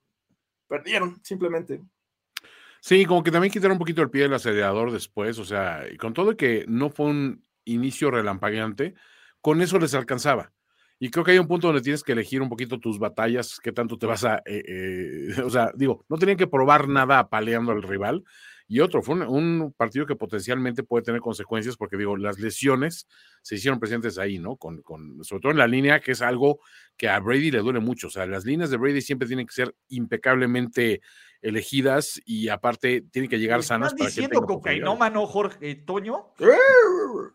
[0.65, 1.81] perdieron simplemente.
[2.79, 6.13] Sí, como que también quitaron un poquito el pie del acelerador después, o sea, con
[6.13, 8.93] todo que no fue un inicio relampagueante,
[9.41, 10.53] con eso les alcanzaba.
[10.99, 13.73] Y creo que hay un punto donde tienes que elegir un poquito tus batallas, qué
[13.73, 17.73] tanto te vas a, eh, eh, o sea, digo, no tenían que probar nada apaleando
[17.73, 18.23] al rival.
[18.69, 23.07] Y otro, fue un, un, partido que potencialmente puede tener consecuencias porque, digo, las lesiones
[23.41, 24.57] se hicieron presentes ahí, ¿no?
[24.57, 26.59] Con, con, sobre todo en la línea, que es algo
[26.97, 28.07] que a Brady le duele mucho.
[28.07, 31.01] O sea, las líneas de Brady siempre tienen que ser impecablemente
[31.41, 33.93] elegidas y aparte tienen que llegar sanas.
[33.93, 36.33] ¿Estás diciendo cocainómano, Jorge Toño?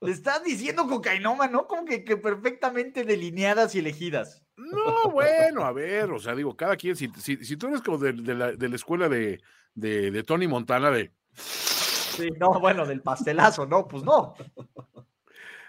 [0.00, 4.43] Le estás diciendo cocainómano, como que, que perfectamente delineadas y elegidas.
[4.56, 7.98] No, bueno, a ver, o sea, digo, cada quien, si, si, si tú eres como
[7.98, 9.40] de, de, la, de la, escuela de,
[9.74, 11.12] de, Tony Montana, de...
[11.34, 14.34] Sí, no, bueno, del pastelazo, no, pues no.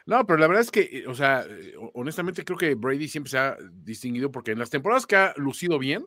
[0.05, 1.43] No, pero la verdad es que, o sea,
[1.95, 5.79] honestamente creo que Brady siempre se ha distinguido porque en las temporadas que ha lucido
[5.79, 6.05] bien,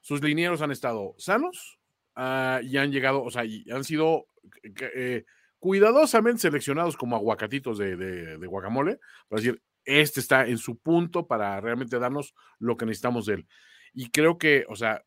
[0.00, 1.78] sus linieros han estado sanos
[2.16, 4.26] uh, y han llegado, o sea, y han sido
[4.64, 5.24] eh,
[5.60, 11.26] cuidadosamente seleccionados como aguacatitos de, de, de guacamole, para decir, este está en su punto
[11.26, 13.46] para realmente darnos lo que necesitamos de él.
[13.94, 15.02] Y creo que, o sea,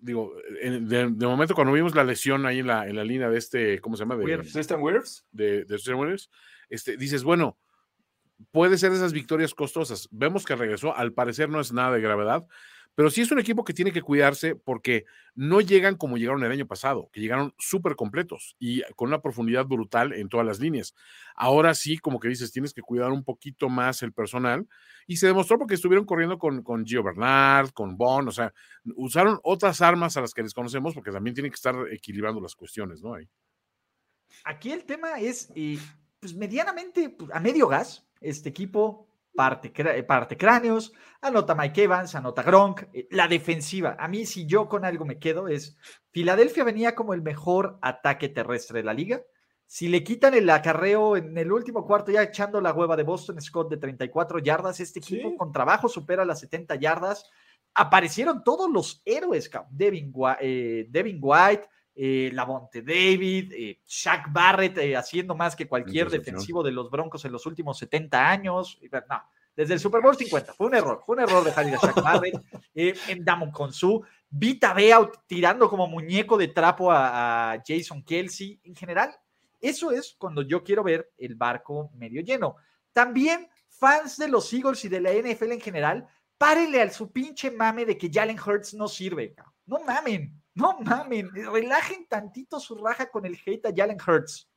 [0.00, 3.38] digo, de, de momento cuando vimos la lesión ahí en la, en la línea de
[3.38, 4.16] este, ¿cómo se llama?
[4.16, 4.52] De, Wirfs.
[5.32, 6.30] De, de Wirfs,
[6.68, 7.58] este, dices, bueno,
[8.50, 10.08] puede ser esas victorias costosas.
[10.10, 12.46] Vemos que regresó, al parecer no es nada de gravedad,
[12.94, 16.52] pero sí es un equipo que tiene que cuidarse porque no llegan como llegaron el
[16.52, 20.94] año pasado, que llegaron súper completos y con una profundidad brutal en todas las líneas.
[21.34, 24.66] Ahora sí, como que dices, tienes que cuidar un poquito más el personal
[25.06, 28.52] y se demostró porque estuvieron corriendo con, con Gio Bernard, con Bond, o sea,
[28.96, 32.54] usaron otras armas a las que les conocemos porque también tienen que estar equilibrando las
[32.54, 33.14] cuestiones, ¿no?
[33.14, 33.28] Ahí.
[34.44, 35.78] Aquí el tema es, eh,
[36.20, 42.14] pues medianamente pues, a medio gas, este equipo parte, eh, parte cráneos, anota Mike Evans,
[42.14, 43.96] anota Gronk, eh, la defensiva.
[43.98, 45.76] A mí, si yo con algo me quedo, es
[46.10, 49.22] Filadelfia venía como el mejor ataque terrestre de la liga.
[49.66, 53.40] Si le quitan el acarreo en el último cuarto, ya echando la hueva de Boston
[53.40, 57.24] Scott de 34 yardas, este equipo con trabajo supera las 70 yardas.
[57.74, 64.96] Aparecieron todos los héroes, Devin, eh, Devin White, eh, Lavonte David, eh, Shaq Barrett eh,
[64.96, 68.78] haciendo más que cualquier defensivo de los Broncos en los últimos 70 años.
[69.08, 69.22] No,
[69.54, 70.54] desde el Super Bowl 50.
[70.54, 72.40] Fue un error, fue un error dejar ir a Shaq Barrett.
[72.74, 78.60] en Damon Consu, Vita Bea tirando como muñeco de trapo a, a, Jason Kelsey.
[78.64, 79.14] En general,
[79.60, 82.56] eso es cuando yo quiero ver el barco medio lleno.
[82.92, 87.50] También fans de los Eagles y de la NFL en general, párenle al su pinche
[87.50, 89.34] mame de que Jalen Hurts no sirve.
[89.66, 90.41] No mamen.
[90.54, 94.48] No mamen, relajen tantito su raja con el hate a Jalen Hurts.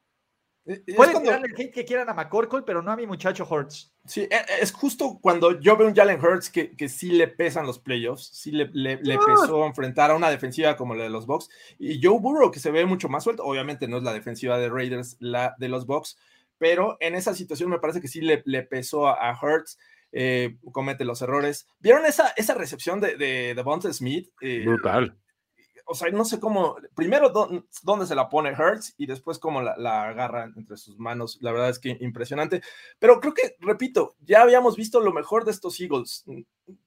[0.66, 1.32] Pueden cuando...
[1.32, 3.94] el hate que quieran a McCorkle, pero no a mi muchacho Hurts.
[4.06, 7.28] Sí, e, e, es justo cuando yo veo un Jalen Hurts que, que sí le
[7.28, 11.12] pesan los playoffs, sí le, le, le pesó enfrentar a una defensiva como la de
[11.12, 11.50] los Bucks.
[11.78, 14.70] Y Joe Burrow, que se ve mucho más suelto, obviamente no es la defensiva de
[14.70, 16.18] Raiders, la de los Bucks,
[16.58, 19.78] pero en esa situación me parece que sí le, le pesó a, a Hurts.
[20.18, 21.68] Eh, comete los errores.
[21.80, 24.30] ¿Vieron esa, esa recepción de, de, de Smith?
[24.40, 25.18] Eh, Brutal
[25.86, 27.32] o sea, no sé cómo, primero
[27.84, 31.38] dónde se la pone Hertz y después cómo la, agarra entre sus manos.
[31.41, 32.62] La verdad es que impresionante.
[33.00, 36.26] Pero creo que, repito, ya habíamos visto lo mejor de estos Eagles.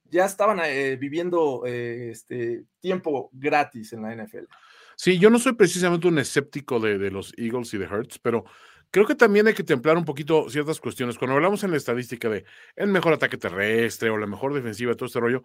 [0.05, 4.45] Ya estaban eh, viviendo eh, este tiempo gratis en la NFL.
[4.97, 8.43] Sí, yo no soy precisamente un escéptico de, de los Eagles y de Hertz, pero
[8.91, 11.17] creo que también hay que templar un poquito ciertas cuestiones.
[11.17, 15.07] Cuando hablamos en la estadística de el mejor ataque terrestre o la mejor defensiva, todo
[15.07, 15.43] este rollo,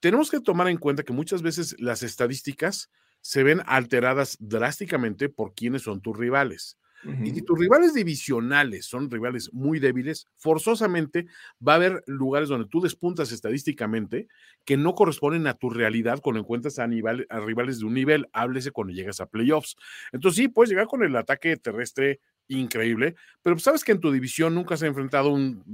[0.00, 5.54] tenemos que tomar en cuenta que muchas veces las estadísticas se ven alteradas drásticamente por
[5.54, 6.78] quiénes son tus rivales.
[7.24, 11.26] Y si tus rivales divisionales son rivales muy débiles, forzosamente
[11.66, 14.28] va a haber lugares donde tú despuntas estadísticamente
[14.66, 18.70] que no corresponden a tu realidad cuando encuentras a, a rivales de un nivel, háblese
[18.70, 19.76] cuando llegas a playoffs.
[20.12, 24.54] Entonces sí, puedes llegar con el ataque terrestre increíble, pero sabes que en tu división
[24.54, 25.64] nunca se ha enfrentado un,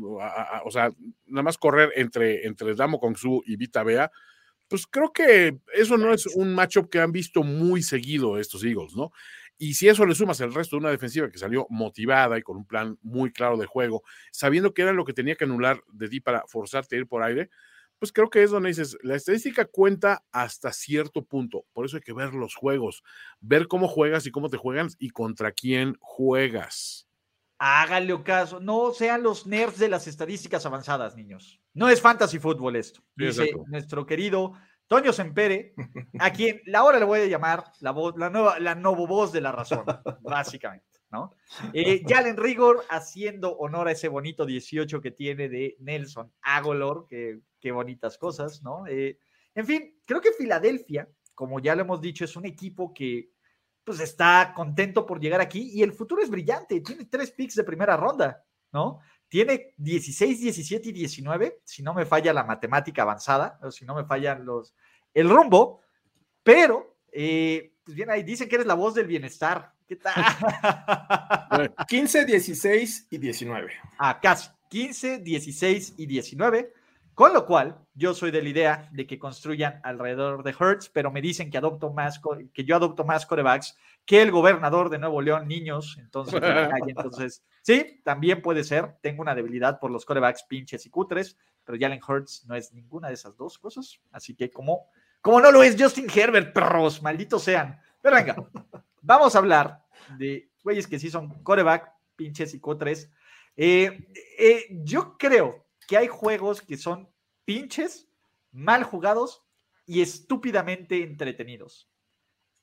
[0.65, 0.91] o sea,
[1.27, 4.11] nada más correr entre, entre Damo Kongsu y Vita Bea,
[4.69, 8.95] pues creo que eso no es un matchup que han visto muy seguido estos Eagles,
[8.95, 9.13] ¿no?
[9.59, 12.59] Y si eso le sumas el resto de una defensiva que salió motivada y con
[12.59, 16.09] un plan muy claro de juego, sabiendo que era lo que tenía que anular de
[16.09, 17.49] ti para forzarte a ir por aire,
[17.99, 22.03] pues creo que es donde dices, la estadística cuenta hasta cierto punto, por eso hay
[22.03, 23.03] que ver los juegos,
[23.41, 27.09] ver cómo juegas y cómo te juegan y contra quién juegas.
[27.59, 31.59] Háganle caso, no sean los nerds de las estadísticas avanzadas, niños.
[31.73, 34.53] No es fantasy fútbol esto, dice nuestro querido
[34.87, 35.75] Toño Sempere,
[36.19, 39.33] a quien la hora le voy a llamar la voz, la nueva, la nuevo voz
[39.33, 39.85] de la razón,
[40.23, 40.96] básicamente.
[41.17, 41.35] ¿No?
[41.73, 47.41] Eh, Jalen Rigor haciendo honor a ese bonito 18 que tiene de Nelson Agolor, que
[47.61, 48.87] qué bonitas cosas, ¿no?
[48.87, 49.19] Eh,
[49.55, 53.31] en fin, creo que Filadelfia, como ya lo hemos dicho, es un equipo que
[53.85, 57.65] pues está contento por llegar aquí y el futuro es brillante, tiene tres picks de
[57.65, 58.99] primera ronda, ¿no?
[59.29, 63.95] Tiene 16, 17 y 19, si no me falla la matemática avanzada, o si no
[63.95, 64.75] me fallan los,
[65.15, 65.81] el rumbo,
[66.43, 70.15] pero, eh, pues bien, ahí dicen que eres la voz del bienestar, ¿Qué tal?
[71.89, 73.73] 15, 16 y 19.
[73.99, 74.51] Ah, casi.
[74.69, 76.73] 15, 16 y 19.
[77.15, 81.11] Con lo cual, yo soy de la idea de que construyan alrededor de Hertz, pero
[81.11, 82.21] me dicen que adopto más,
[82.53, 85.97] que yo adopto más corebacks que el gobernador de Nuevo León, niños.
[85.99, 86.43] Entonces,
[86.87, 88.97] entonces, sí, también puede ser.
[89.01, 93.09] Tengo una debilidad por los corebacks pinches y cutres, pero Jalen Hurts no es ninguna
[93.09, 93.99] de esas dos cosas.
[94.13, 94.91] Así que, como,
[95.23, 97.81] como no lo es Justin Herbert, perros, malditos sean.
[98.03, 98.37] Pero venga,
[99.07, 99.87] Vamos a hablar
[100.19, 103.09] de güeyes que sí son coreback, pinches y cotres.
[103.55, 107.09] Eh, eh, yo creo que hay juegos que son
[107.45, 108.09] pinches,
[108.51, 109.47] mal jugados
[109.87, 111.89] y estúpidamente entretenidos.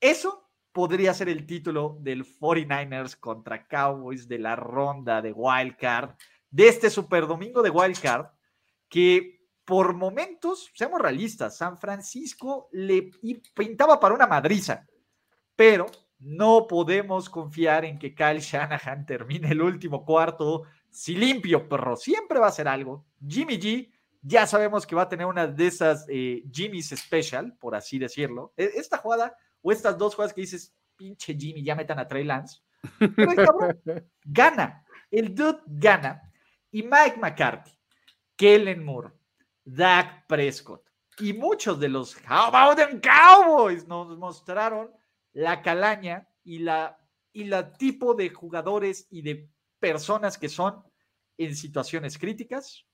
[0.01, 6.17] Eso podría ser el título del 49ers contra Cowboys de la ronda de Wildcard,
[6.49, 8.25] de este super domingo de Wildcard,
[8.89, 13.11] que por momentos, seamos realistas, San Francisco le
[13.55, 14.85] pintaba para una madriza,
[15.55, 15.85] pero
[16.23, 22.39] no podemos confiar en que Kyle Shanahan termine el último cuarto si limpio, perro, siempre
[22.39, 23.05] va a ser algo.
[23.27, 27.75] Jimmy G, ya sabemos que va a tener una de esas eh, Jimmy's Special, por
[27.75, 28.53] así decirlo.
[28.55, 32.23] E, esta jugada o estas dos jugadas que dices, pinche Jimmy, ya metan a Trey
[32.23, 32.61] Lance.
[32.99, 33.81] Pero el cabrón
[34.23, 34.85] gana.
[35.09, 36.21] El dude gana.
[36.71, 37.71] Y Mike McCarthy,
[38.35, 39.11] Kellen Moore,
[39.65, 40.83] Dak Prescott
[41.19, 44.91] y muchos de los How about them Cowboys nos mostraron
[45.33, 46.97] la calaña y la,
[47.31, 50.83] y la tipo de jugadores y de personas que son
[51.37, 52.85] en situaciones críticas.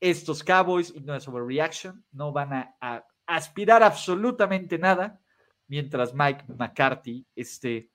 [0.00, 5.20] Estos Cowboys, es overreaction, no van a, a aspirar absolutamente nada
[5.68, 7.90] mientras Mike McCarthy esté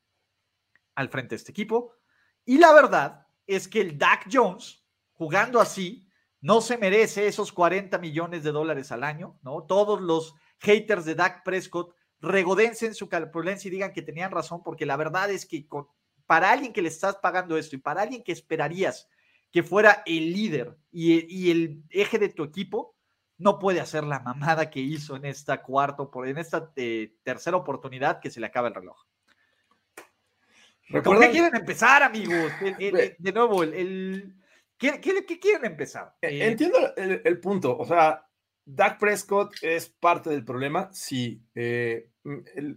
[0.95, 1.93] al frente de este equipo.
[2.45, 6.07] Y la verdad es que el Dak Jones, jugando así,
[6.39, 9.63] no se merece esos 40 millones de dólares al año, ¿no?
[9.63, 14.85] Todos los haters de Dak Prescott regodencen su calpulencia y digan que tenían razón, porque
[14.85, 15.67] la verdad es que
[16.25, 19.07] para alguien que le estás pagando esto y para alguien que esperarías
[19.51, 22.95] que fuera el líder y, el eje de tu equipo,
[23.37, 28.19] no puede hacer la mamada que hizo en esta cuarto, en esta eh, tercera oportunidad
[28.19, 28.97] que se le acaba el reloj.
[30.89, 32.51] ¿Por qué quieren empezar, amigos?
[32.59, 34.35] de nuevo, el,
[34.77, 36.15] ¿qué, quieren empezar?
[36.21, 37.77] E, eh, entiendo el, punto.
[37.77, 38.26] O sea,
[38.69, 40.89] Dak Prescott es parte del problema.
[40.91, 42.09] Sí, eh,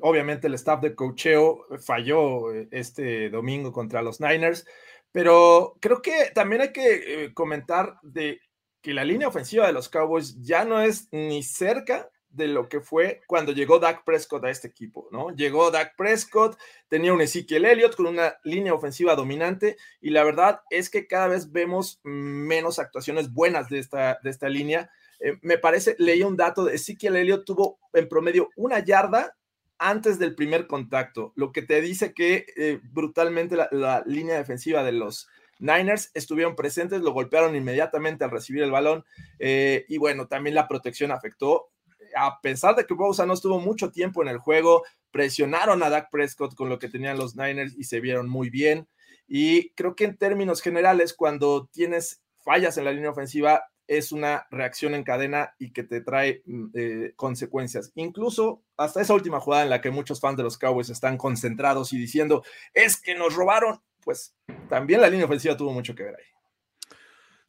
[0.00, 4.64] obviamente el staff de cocheo falló este domingo contra los Niners,
[5.10, 8.40] pero creo que también hay que comentar de
[8.80, 12.80] que la línea ofensiva de los Cowboys ya no es ni cerca de lo que
[12.80, 15.30] fue cuando llegó Dak Prescott a este equipo, ¿no?
[15.30, 16.56] Llegó Dak Prescott,
[16.88, 21.26] tenía un Ezekiel Elliott con una línea ofensiva dominante y la verdad es que cada
[21.26, 24.90] vez vemos menos actuaciones buenas de esta, de esta línea.
[25.20, 29.36] Eh, me parece, leí un dato de Ezekiel Elliott tuvo en promedio una yarda
[29.78, 34.92] antes del primer contacto, lo que te dice que eh, brutalmente la línea defensiva de
[34.92, 35.26] los
[35.60, 39.04] Niners estuvieron presentes, lo golpearon inmediatamente al recibir el balón
[39.38, 41.68] eh, y bueno, también la protección afectó.
[42.16, 46.10] A pesar de que Bosa no estuvo mucho tiempo en el juego, presionaron a Dak
[46.10, 48.88] Prescott con lo que tenían los Niners y se vieron muy bien.
[49.28, 54.46] Y creo que en términos generales, cuando tienes fallas en la línea ofensiva, es una
[54.52, 57.90] reacción en cadena y que te trae mm, eh, consecuencias.
[57.96, 61.92] Incluso hasta esa última jugada en la que muchos fans de los Cowboys están concentrados
[61.92, 64.36] y diciendo, es que nos robaron pues
[64.68, 66.24] también la línea ofensiva tuvo mucho que ver ahí.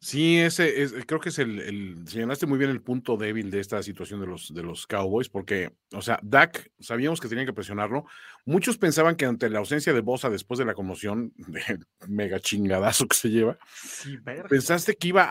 [0.04, 3.60] Sí, ese es, creo que es el, el, señalaste muy bien el punto débil de
[3.60, 7.52] esta situación de los, de los Cowboys, porque, o sea, Dak, sabíamos que tenían que
[7.52, 8.04] presionarlo.
[8.44, 11.78] Muchos pensaban que ante la ausencia de Bosa después de la conmoción, de
[12.08, 13.56] mega chingadazo que se lleva,
[14.48, 15.24] pensaste que iba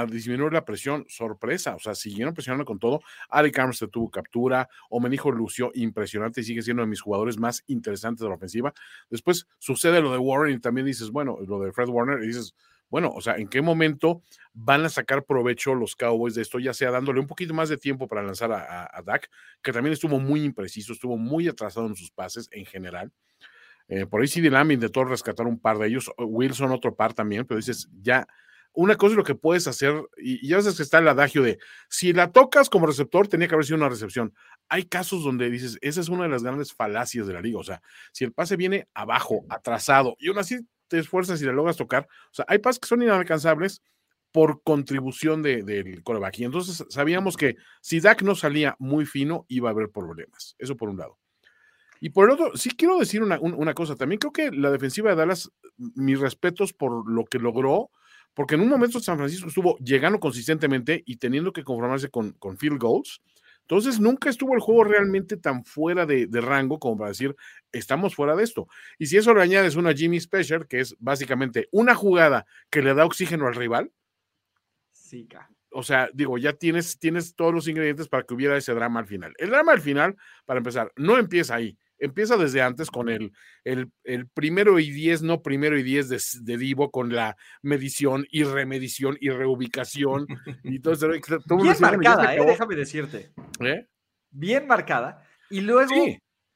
[0.00, 1.06] a, disminuir la presión.
[1.08, 3.00] Sorpresa, o sea, siguieron presionando con todo.
[3.30, 8.24] Ari se tuvo captura, Omenijo lució impresionante y sigue siendo de mis jugadores más interesantes
[8.24, 8.74] de la ofensiva.
[9.08, 12.54] Después sucede lo de Warren y también dices, bueno, lo de Fred Warner, y dices,
[12.90, 14.22] bueno, o sea, ¿en qué momento
[14.54, 16.58] van a sacar provecho los Cowboys de esto?
[16.58, 19.28] Ya sea dándole un poquito más de tiempo para lanzar a, Dak,
[19.62, 23.12] que también estuvo muy impreciso, estuvo muy atrasado en sus pases en general.
[23.88, 27.46] Eh, por ahí sí de todo rescatar un par de ellos, Wilson otro par también,
[27.46, 28.26] pero dices, ya,
[28.72, 31.58] una cosa es lo que puedes hacer, y, ya sabes que está el adagio de,
[31.88, 34.34] si la tocas como receptor, tenía que haber sido una recepción.
[34.68, 37.64] Hay casos donde dices, esa es una de las grandes falacias de la liga, o
[37.64, 37.80] sea,
[38.12, 42.08] si el pase viene abajo, atrasado, y aún así te esfuerzas y la logras tocar.
[42.30, 43.82] O sea, hay pases que son inalcanzables
[44.32, 46.38] por contribución del de, coreback.
[46.40, 50.54] Y entonces sabíamos que si Dak no salía muy fino, iba a haber problemas.
[50.58, 51.18] Eso por un lado.
[52.00, 53.96] Y por el otro, sí quiero decir una, una cosa.
[53.96, 57.90] También creo que la defensiva de Dallas, mis respetos por lo que logró,
[58.34, 62.56] porque en un momento San Francisco estuvo llegando consistentemente y teniendo que conformarse con, con
[62.56, 63.20] field goals.
[63.70, 67.36] Entonces nunca estuvo el juego realmente tan fuera de, rango como para decir,
[67.70, 68.66] estamos fuera de esto.
[68.98, 72.94] Y si eso le añades una Jimmy Special, que es básicamente una jugada que le
[72.94, 73.92] da oxígeno al rival.
[74.90, 75.28] Sí,
[75.70, 79.06] o sea, digo, ya tienes, tienes todos los ingredientes para que hubiera ese drama al
[79.06, 79.34] final.
[79.36, 80.16] El drama al final,
[80.46, 83.32] para empezar, no empieza ahí empieza desde antes con el,
[83.64, 89.16] el, primero y diez, no primero y diez de, Divo, con la medición y remedición
[89.20, 90.26] y reubicación.
[90.64, 91.08] y todo, eso.
[91.08, 93.32] Bien marcada, eh, déjame decirte.
[93.60, 93.86] ¿Eh?
[94.30, 95.24] Bien marcada.
[95.50, 95.94] Y luego,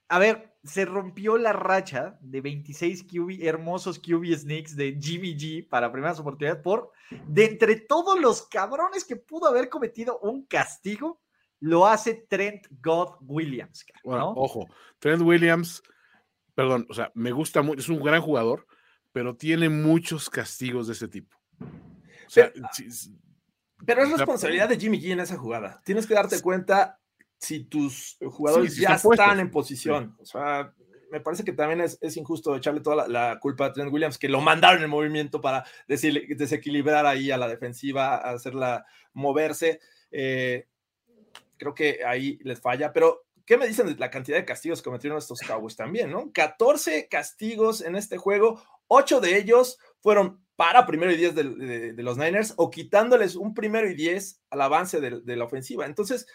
[0.08, 5.68] a ver, se rompió la racha de 26 QB, hermosos QB sneaks de Jimmy G
[5.68, 6.92] para primeras oportunidades por,
[7.26, 11.21] de entre todos los cabrones que pudo haber cometido un castigo,
[11.62, 13.86] lo hace Trent God Williams.
[14.04, 15.80] ojo, Trent Williams,
[16.56, 18.66] perdón, o sea, me gusta mucho, es un gran jugador,
[19.12, 21.36] pero tiene muchos castigos de ese tipo.
[23.86, 25.80] pero, es responsabilidad de Jimmy G en esa jugada.
[25.84, 26.98] Tienes que darte cuenta
[27.38, 30.16] si tus jugadores ya están en posición.
[30.18, 30.74] O sea,
[31.12, 34.18] me parece que también es, es injusto echarle toda la, la, culpa a Trent Williams,
[34.18, 39.78] que lo mandaron en movimiento para desequilibrar ahí a la defensiva, hacerla moverse.
[40.10, 40.66] Eh,
[41.62, 44.86] creo que ahí les falla, pero ¿qué me dicen de la cantidad de castigos que
[44.86, 46.32] cometieron estos Cowboys también, no?
[46.32, 51.92] 14 castigos en este juego, 8 de ellos fueron para primero y 10 de, de,
[51.92, 55.86] de, los Niners o quitándoles un primero y 10 al avance de, de, la ofensiva.
[55.86, 56.26] Entonces,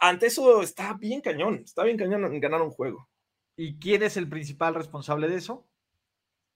[0.00, 3.08] ante eso está bien cañón, está bien cañón en ganar un juego.
[3.56, 5.66] ¿Y quién es el principal responsable de eso?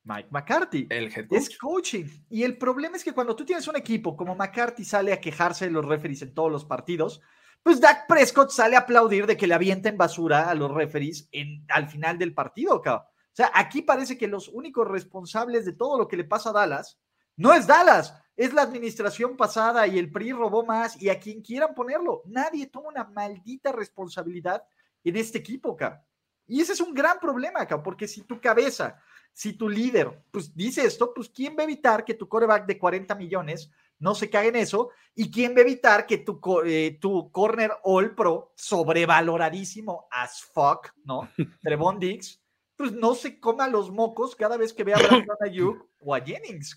[0.04, 0.86] Mike McCarthy.
[0.88, 1.38] El head coach.
[1.38, 2.04] Es coaching.
[2.30, 5.64] Y el problema es que cuando tú tienes un equipo como McCarthy sale a quejarse
[5.64, 7.20] de los referees en todos los partidos,
[7.66, 11.66] pues Dak Prescott sale a aplaudir de que le avienten basura a los referees en,
[11.68, 13.06] al final del partido, cabrón.
[13.08, 16.52] O sea, aquí parece que los únicos responsables de todo lo que le pasa a
[16.52, 16.96] Dallas
[17.34, 21.42] no es Dallas, es la administración pasada y el PRI robó más y a quien
[21.42, 22.22] quieran ponerlo.
[22.26, 24.62] Nadie toma una maldita responsabilidad
[25.02, 26.02] en este equipo, cabrón.
[26.46, 29.02] Y ese es un gran problema, cabrón, porque si tu cabeza,
[29.32, 32.78] si tu líder, pues dice esto, pues ¿quién va a evitar que tu coreback de
[32.78, 34.90] 40 millones no se cague en eso?
[35.14, 40.92] ¿Y quién va a evitar que tu, eh, tu corner all pro, sobrevaloradísimo as fuck,
[41.04, 41.28] ¿no?
[41.62, 42.42] Trevon Diggs,
[42.76, 46.20] pues no se coma los mocos cada vez que vea a Brandon Ayuk o a
[46.20, 46.76] Jennings.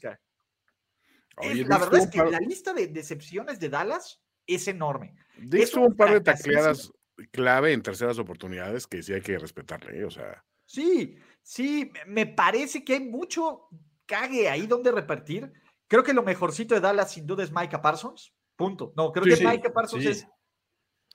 [1.37, 2.31] Oye, la verdad es que par...
[2.31, 5.15] la lista de decepciones de Dallas es enorme.
[5.37, 6.91] Diggs tuvo un par de tacleadas
[7.31, 10.05] clave en terceras oportunidades que sí hay que respetarle, ¿eh?
[10.05, 10.43] o sea.
[10.65, 13.67] Sí, sí, me parece que hay mucho
[14.09, 15.53] cague ahí donde repartir.
[15.89, 18.33] Creo que lo mejorcito de Dallas sin duda es Micah Parsons.
[18.55, 18.93] Punto.
[18.95, 20.09] No, creo sí, que sí, Micah Parsons sí.
[20.09, 20.27] es,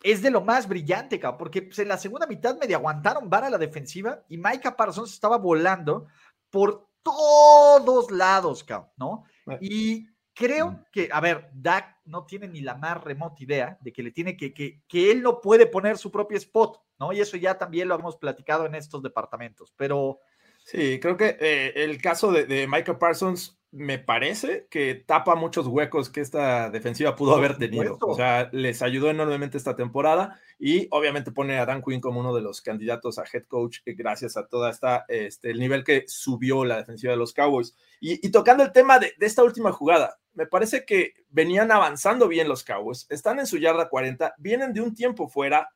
[0.03, 3.49] es, de lo más brillante, cabrón, porque pues, en la segunda mitad medio aguantaron vara
[3.49, 6.07] la defensiva y Micah Parsons estaba volando
[6.51, 9.25] por todos lados, cabrón, ¿no?
[9.61, 14.03] Y creo que, a ver, Dak no tiene ni la más remota idea de que
[14.03, 17.13] le tiene que, que, que él no puede poner su propio spot, ¿no?
[17.13, 20.19] Y eso ya también lo hemos platicado en estos departamentos, pero...
[20.65, 25.67] Sí, creo que eh, el caso de, de, Michael Parsons me parece que tapa muchos
[25.67, 27.99] huecos que esta defensiva pudo haber tenido.
[28.01, 32.33] O sea, les ayudó enormemente esta temporada y obviamente pone a Dan Quinn como uno
[32.33, 36.65] de los candidatos a head coach gracias a toda esta, este, el nivel que subió
[36.65, 37.75] la defensiva de los Cowboys.
[38.01, 42.29] Y, y tocando el tema de, de, esta última jugada, me parece que venían avanzando
[42.29, 45.69] bien los Cowboys, están en su yarda 40, vienen de un tiempo fuera.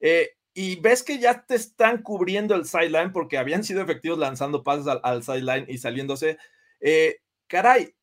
[0.00, 4.62] Eh, y ves que ya te están cubriendo el sideline porque habían sido efectivos lanzando
[4.62, 6.36] pases al, al sideline y saliéndose.
[6.80, 7.94] Eh, caray,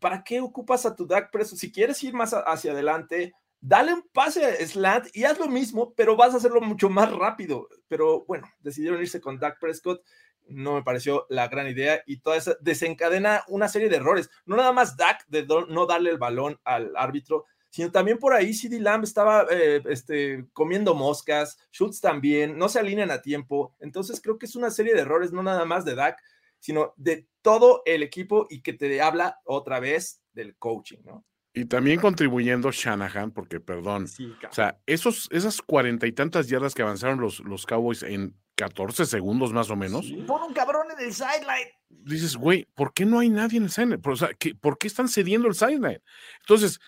[0.00, 1.58] ¿para qué ocupas a tu Dak Prescott?
[1.58, 5.94] Si quieres ir más hacia adelante, dale un pase a slant y haz lo mismo,
[5.94, 7.68] pero vas a hacerlo mucho más rápido.
[7.88, 10.02] Pero bueno, decidieron irse con Dak Prescott.
[10.46, 14.28] No me pareció la gran idea y toda esa desencadena una serie de errores.
[14.44, 18.54] No nada más Dak de no darle el balón al árbitro, sino también por ahí
[18.54, 23.74] CD Lamb estaba eh, este, comiendo moscas, Schultz también, no se alinean a tiempo.
[23.80, 26.22] Entonces creo que es una serie de errores, no nada más de Dak,
[26.64, 31.26] sino de todo el equipo y que te habla otra vez del coaching, ¿no?
[31.52, 36.74] Y también contribuyendo Shanahan, porque perdón, sí, o sea, esos, esas cuarenta y tantas yardas
[36.74, 40.06] que avanzaron los, los Cowboys en 14 segundos más o menos.
[40.06, 40.24] Sí.
[40.26, 41.68] Pon un cabrón en el sideline.
[41.90, 44.00] Dices, güey, ¿por qué no hay nadie en el sideline?
[44.02, 46.00] O sea, ¿qué, ¿por qué están cediendo el sideline?
[46.40, 46.80] Entonces,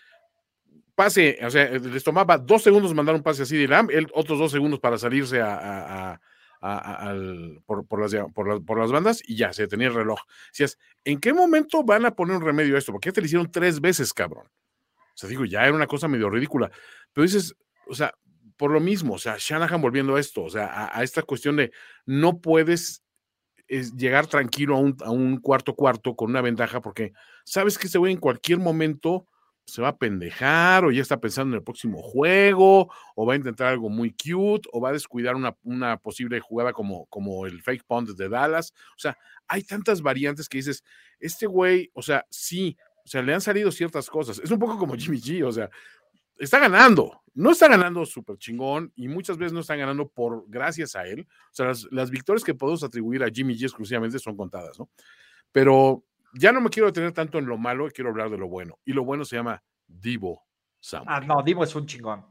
[0.95, 4.39] pase, o sea, les tomaba dos segundos mandar un pase así de Lamb, él otros
[4.39, 6.21] dos segundos para salirse a, a, a,
[6.61, 10.21] al, por, las, por, las, bandas y ya, se tenía el reloj.
[10.51, 12.93] Decías, ¿en qué momento van a poner un remedio a esto?
[12.93, 14.47] Porque ya te lo hicieron tres veces, cabrón.
[14.47, 16.71] O sea, digo, ya era una cosa medio ridícula.
[17.13, 17.55] Pero dices,
[17.87, 18.13] o sea,
[18.57, 21.73] por lo mismo, o sea, Shanahan volviendo a esto, o sea, a, esta cuestión de
[22.05, 23.03] no puedes
[23.69, 27.13] es llegar tranquilo a un, cuarto cuarto con una ventaja porque
[27.45, 29.27] sabes que ese güey en cualquier momento
[29.67, 33.37] se va a pendejar o ya está pensando en el próximo juego o va a
[33.37, 37.61] intentar algo muy cute o va a descuidar una, una posible jugada como, como el
[37.61, 38.73] fake punt de Dallas.
[38.91, 40.85] O sea, hay tantas variantes que dices,
[41.19, 44.39] este güey, o sea, sí, o sea, le han salido ciertas cosas.
[44.39, 45.69] Es un poco como Jimmy G, o sea,
[46.39, 50.95] está ganando, no está ganando súper chingón y muchas veces no están ganando por gracias
[50.95, 51.27] a él.
[51.51, 54.89] O sea, las, las victorias que podemos atribuir a Jimmy G exclusivamente son contadas, ¿no?
[55.51, 56.05] Pero
[56.35, 58.79] ya no me quiero detener tanto en lo malo, quiero hablar de lo bueno.
[58.85, 60.45] Y lo bueno se llama Divo
[60.81, 61.09] Samuel.
[61.11, 62.25] Ah, no, Divo es un chingón.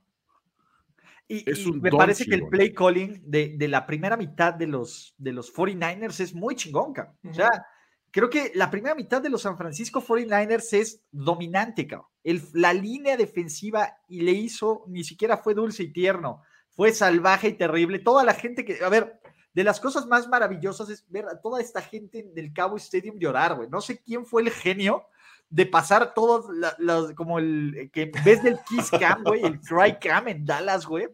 [1.28, 2.40] Y, es un y me parece chingón.
[2.40, 6.34] que el play calling de, de, la primera mitad de los, de los 49ers es
[6.34, 7.16] muy chingón, cabrón.
[7.24, 7.32] Uh -huh.
[7.32, 7.66] O sea,
[8.12, 12.10] creo que la primera mitad de los San Francisco 49ers es dominante, cabrón.
[12.24, 17.50] El, la línea defensiva y le hizo, ni siquiera fue dulce y tierno, fue salvaje
[17.50, 18.00] y terrible.
[18.00, 19.20] Toda la gente que, a ver,
[19.56, 23.56] de las cosas más maravillosas es ver a toda esta gente del Cabo Stadium llorar,
[23.56, 23.70] güey.
[23.70, 25.06] No sé quién fue el genio
[25.50, 26.46] de pasar todos
[26.78, 31.08] los, como el que ves del Kiss Cam, güey, el Cry Cam en Dallas, güey.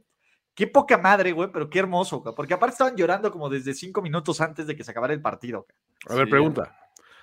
[0.56, 4.02] Qué poca madre, güey, pero qué hermoso, ca, porque aparte estaban llorando como desde cinco
[4.02, 5.68] minutos antes de que se acabara el partido.
[6.10, 6.32] A ver, Sí.
[6.32, 6.76] pregunta.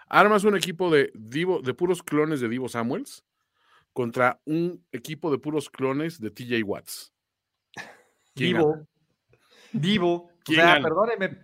[0.06, 3.24] ¿Armas un equipo de, Divo, de puros clones de Divo Samuels
[3.92, 7.12] contra un equipo de puros clones de TJ Watts?
[8.34, 8.70] ¿Quién Divo.
[8.72, 8.86] gana?
[9.72, 10.30] Divo.
[10.48, 11.38] O ¿Quién sea, perdóneme.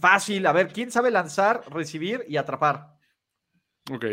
[0.00, 0.46] Fácil.
[0.46, 2.96] A ver, ¿quién sabe lanzar, recibir y atrapar?
[3.90, 4.04] Ok.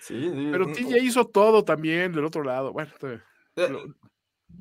[0.00, 2.72] Sí, sí, Pero TJ hizo todo también del otro lado.
[2.72, 3.20] Bueno, eh,
[3.68, 3.94] lo-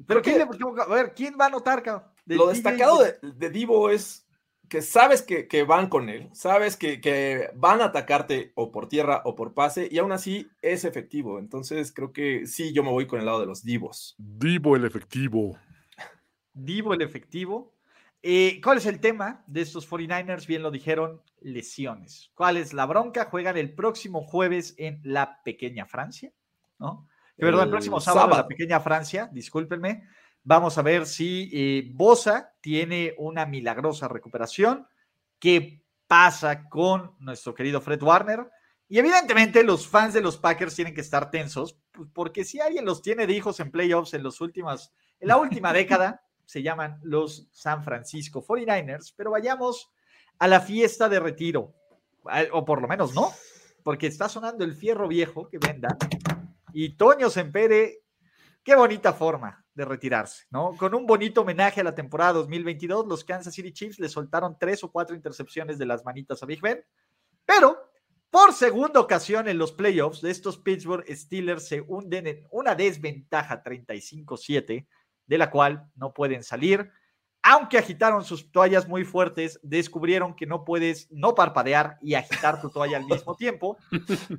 [0.06, 2.10] Pero ¿quién le- a ver, ¿quién va a anotar, cabrón?
[2.26, 4.28] De Lo destacado de, de Divo es
[4.68, 8.88] que sabes que, que van con él, sabes que, que van a atacarte o por
[8.88, 11.40] tierra o por pase, y aún así es efectivo.
[11.40, 14.16] Entonces creo que sí, yo me voy con el lado de los Divos.
[14.20, 15.58] Divo el efectivo.
[16.54, 17.74] Divo el efectivo.
[18.22, 20.46] Eh, ¿Cuál es el tema de estos 49ers?
[20.46, 22.32] Bien lo dijeron, lesiones.
[22.34, 23.26] ¿Cuál es la bronca?
[23.26, 26.32] Juegan el próximo jueves en la pequeña Francia,
[26.80, 27.08] ¿no?
[27.38, 30.04] Eh, Perdón, el El próximo sábado, en la pequeña Francia, discúlpenme.
[30.44, 34.88] Vamos a ver si eh, Bosa tiene una milagrosa recuperación.
[35.40, 38.50] ¿Qué pasa con nuestro querido Fred Warner?
[38.90, 42.84] Y evidentemente los fans de los Packers tienen que estar tensos, pues, porque si alguien
[42.84, 47.00] los tiene de hijos en playoffs en los últimas, en la última década, se llaman
[47.04, 49.92] los San Francisco 49ers, pero vayamos
[50.40, 51.76] a la fiesta de retiro,
[52.54, 53.32] o por lo menos no,
[53.84, 55.96] porque está sonando el fierro viejo que venda,
[56.74, 58.00] y Toño Sempere,
[58.64, 60.76] qué bonita forma de retirarse, ¿no?
[60.76, 64.84] Con un bonito homenaje a la temporada 2022, los Kansas City Chiefs le soltaron tres
[64.84, 66.84] o cuatro intercepciones de las manitas a Big Ben,
[67.46, 67.78] pero
[68.32, 73.62] por segunda ocasión en los playoffs de estos Pittsburgh Steelers se hunden en una desventaja
[73.62, 74.88] 35-7,
[75.30, 76.92] de la cual no pueden salir.
[77.42, 82.70] Aunque agitaron sus toallas muy fuertes, descubrieron que no puedes no parpadear y agitar tu
[82.70, 83.78] toalla al mismo tiempo.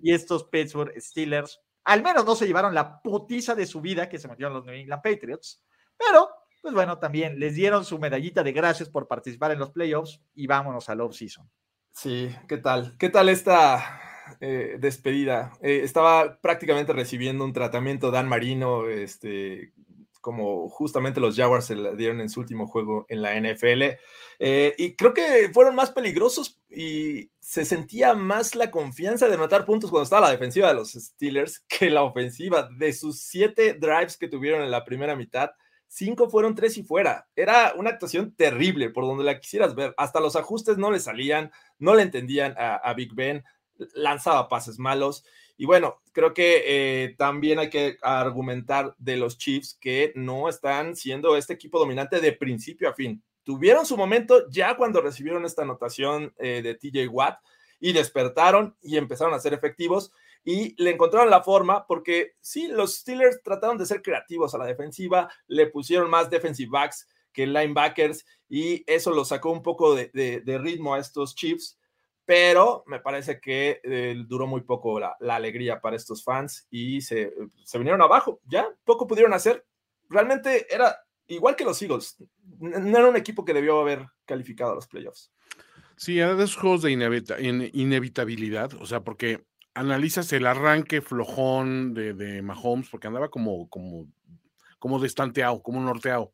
[0.02, 4.18] Y estos Pittsburgh Steelers, al menos no se llevaron la putiza de su vida que
[4.18, 5.62] se metieron los New England Patriots.
[5.96, 6.28] Pero,
[6.60, 10.46] pues bueno, también les dieron su medallita de gracias por participar en los playoffs y
[10.46, 11.48] vámonos al off-season.
[11.92, 12.96] Sí, ¿qué tal?
[12.98, 14.00] ¿Qué tal esta
[14.40, 15.52] eh, despedida?
[15.62, 19.72] Eh, estaba prácticamente recibiendo un tratamiento Dan Marino, este,
[20.20, 23.96] como justamente los Jaguars se la dieron en su último juego en la NFL.
[24.38, 29.64] Eh, y creo que fueron más peligrosos y se sentía más la confianza de anotar
[29.64, 32.68] puntos cuando estaba la defensiva de los Steelers que la ofensiva.
[32.76, 35.50] De sus siete drives que tuvieron en la primera mitad,
[35.88, 37.28] cinco fueron tres y fuera.
[37.34, 39.94] Era una actuación terrible por donde la quisieras ver.
[39.96, 43.44] Hasta los ajustes no le salían, no le entendían a, a Big Ben,
[43.94, 45.24] lanzaba pases malos.
[45.60, 50.96] Y bueno, creo que eh, también hay que argumentar de los Chiefs que no están
[50.96, 53.22] siendo este equipo dominante de principio a fin.
[53.42, 57.40] Tuvieron su momento ya cuando recibieron esta anotación eh, de TJ Watt
[57.78, 60.12] y despertaron y empezaron a ser efectivos
[60.44, 64.64] y le encontraron la forma porque sí, los Steelers trataron de ser creativos a la
[64.64, 70.42] defensiva, le pusieron más defensive backs que linebackers y eso lo sacó un poco de,
[70.58, 71.78] ritmo a estos Chiefs
[72.30, 77.32] pero me parece que eh, duró muy poco la, alegría para estos fans y se,
[77.64, 78.40] se, vinieron abajo.
[78.46, 79.66] Ya poco pudieron hacer.
[80.08, 82.18] Realmente era igual que los Eagles.
[82.60, 85.32] No era un equipo que debió haber calificado a los playoffs.
[85.96, 88.74] Sí, era de esos juegos de inevita in inevitabilidad.
[88.74, 94.06] O sea, porque analizas el arranque flojón de, de Mahomes, porque andaba como, como,
[94.78, 96.32] como destanteado, como norteado.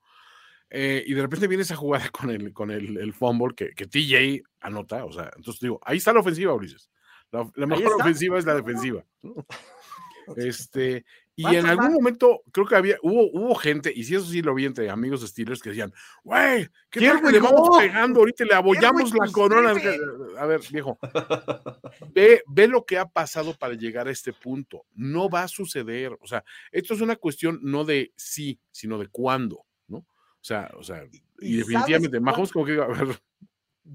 [0.70, 3.86] Eh, y de repente viene esa jugada con el, con el, el fumble que, que,
[3.86, 5.04] TJ anota.
[5.04, 6.90] O sea, entonces digo, ahí está la ofensiva, Ulises.
[7.30, 9.04] La, la mejor ofensiva es la defensiva.
[10.36, 11.04] Este,
[11.38, 14.54] y en algún momento creo que había, hubo, hubo gente, y si eso sí lo
[14.54, 15.92] vi entre amigos de Steelers que decían,
[16.24, 19.74] güey, ¿qué tal que le vamos pegando ahorita y le abollamos la corona?
[20.38, 20.98] A ver, viejo,
[22.14, 24.86] ve, ve lo que ha pasado para llegar a este punto.
[24.94, 26.16] No va a suceder.
[26.20, 26.42] O sea,
[26.72, 29.65] esto es una cuestión no de sí, sino de cuándo.
[30.46, 31.04] O sea, o sea,
[31.40, 33.20] y, y definitivamente, Mahomes como que a ver.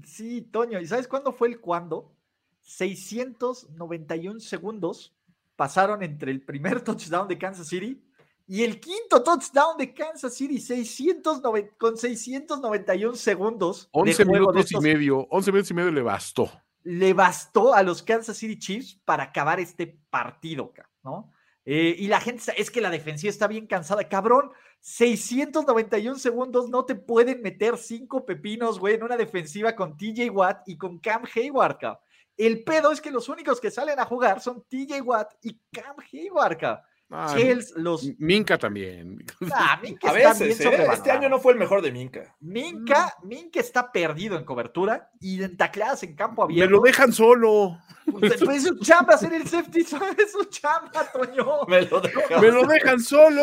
[0.04, 2.14] Sí, Toño, ¿y sabes cuándo fue el cuándo?
[2.60, 5.16] 691 segundos
[5.56, 8.04] pasaron entre el primer touchdown de Kansas City
[8.46, 13.88] y el quinto touchdown de Kansas City, 690, con 691 segundos.
[13.92, 16.52] 11 minutos estos, y medio, 11 minutos y medio le bastó.
[16.82, 21.32] Le bastó a los Kansas City Chiefs para acabar este partido, ¿no?
[21.64, 24.50] Eh, y la gente, es que la defensiva está bien cansada, cabrón.
[24.80, 30.68] 691 segundos, no te pueden meter cinco pepinos, güey, en una defensiva con TJ Watt
[30.68, 31.98] y con Cam Hayward.
[32.36, 35.96] El pedo es que los únicos que salen a jugar son TJ Watt y Cam
[36.12, 36.82] Hayward.
[37.14, 38.04] Ah, Kells, los.
[38.18, 39.18] Minka también.
[39.52, 40.86] Ah, Minka A está bien veces, ¿eh?
[40.92, 42.34] este año no fue el mejor de Minka.
[42.40, 46.70] Minka, Minka está perdido en cobertura y en tacleadas en campo Me abierto.
[46.76, 47.78] lo dejan solo.
[48.10, 49.80] Pues, pues, es su chamba hacer el safety,
[50.18, 51.66] es su chamba, Toño.
[51.68, 52.40] Me lo deja.
[52.40, 53.42] Me lo dejan solo.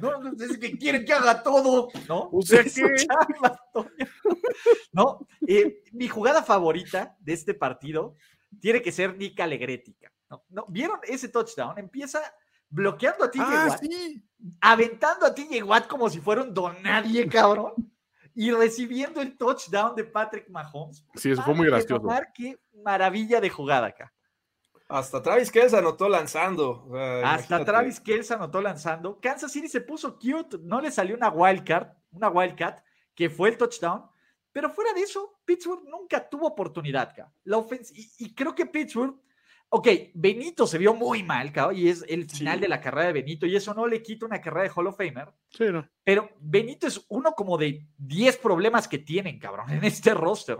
[0.00, 0.10] No,
[0.42, 2.30] es que quieren que haga todo, ¿no?
[2.32, 3.88] O sea Es que- chamba, Toño.
[4.92, 8.14] No, eh, mi jugada favorita de este partido
[8.60, 10.10] tiene que ser Nick Alegrética.
[10.30, 10.44] ¿no?
[10.48, 10.66] ¿No?
[10.68, 11.78] ¿Vieron ese touchdown?
[11.78, 12.20] Empieza
[12.68, 14.22] bloqueando a TJ Ah, Watt, sí.
[14.60, 17.72] aventando a TJ Watt como si fuera un don nadie, cabrón.
[18.34, 21.02] Y recibiendo el touchdown de Patrick Mahomes.
[21.14, 22.06] Sí, eso fue muy gracioso.
[22.34, 24.12] Qué maravilla de jugada acá.
[24.88, 26.84] Hasta Travis Kells anotó lanzando.
[26.94, 27.64] Hasta imagínate.
[27.64, 29.18] Travis Kelce anotó lanzando.
[29.20, 30.58] Kansas City se puso cute.
[30.60, 34.04] No le salió una wildcard, una wildcat, que fue el touchdown.
[34.52, 37.14] Pero fuera de eso, Pittsburgh nunca tuvo oportunidad.
[37.16, 37.32] ca.
[37.44, 39.16] La ofens- y, y creo que Pittsburgh.
[39.68, 42.62] Ok, Benito se vio muy mal, cabrón, y es el final Sí.
[42.62, 44.96] de la carrera de Benito, y eso no le quita una carrera de Hall of
[44.96, 45.28] Famer.
[45.50, 45.86] Sí, no.
[46.04, 50.58] Pero Benito es uno como de 10 problemas que tienen, cabrón, en este roster.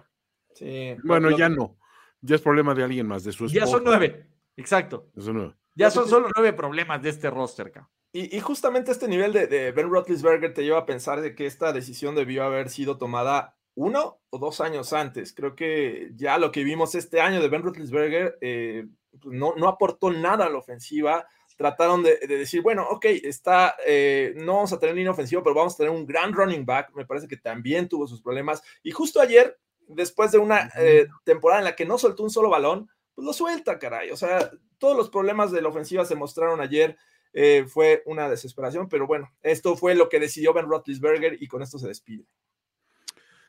[0.55, 0.97] Sí.
[1.05, 1.79] Bueno, ya no.
[2.21, 3.65] Ya es problema de alguien más, de su esposa.
[3.65, 4.27] Ya son nueve.
[4.57, 5.11] Exacto.
[5.17, 5.55] Eso no.
[5.75, 7.91] Ya son solo nueve problemas de este roster, cabrón.
[8.13, 11.45] Y, y justamente este nivel de, de Ben Roethlisberger te lleva a pensar de que
[11.45, 15.33] esta decisión debió haber sido tomada uno o dos años antes.
[15.33, 18.87] Creo que ya lo que vimos este año de Ben Roethlisberger eh,
[19.21, 21.27] pues no, no aportó nada a la ofensiva.
[21.57, 25.55] Trataron de, de decir, bueno, ok, está, eh, no vamos a tener línea ofensiva, pero
[25.55, 26.93] vamos a tener un gran running back.
[26.95, 28.63] Me parece que también tuvo sus problemas.
[28.83, 29.59] Y justo ayer,
[29.89, 33.33] después de una eh, temporada en la que no soltó un solo balón, pues lo
[33.33, 34.11] suelta, caray.
[34.11, 36.97] O sea, todos los problemas de la ofensiva se mostraron ayer.
[37.33, 41.63] Eh, fue una desesperación, pero bueno, esto fue lo que decidió Ben Roethlisberger y con
[41.63, 42.25] esto se despide.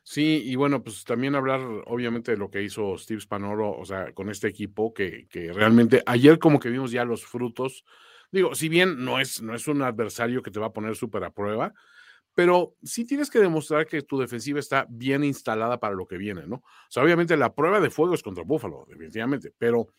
[0.10, 4.14] Sí, y bueno, pues también hablar obviamente de lo que hizo Steve Spanoro, o sea,
[4.14, 7.84] con este equipo que, que realmente ayer como que vimos ya los frutos.
[8.32, 11.26] Digo, si bien no es, no es un adversario que te va a poner súper
[11.26, 11.74] a prueba,
[12.34, 16.48] pero sí tienes que demostrar que tu defensiva está bien instalada para lo que viene,
[16.48, 16.56] ¿no?
[16.56, 19.90] O sea, obviamente la prueba de fuego es contra Buffalo, definitivamente, pero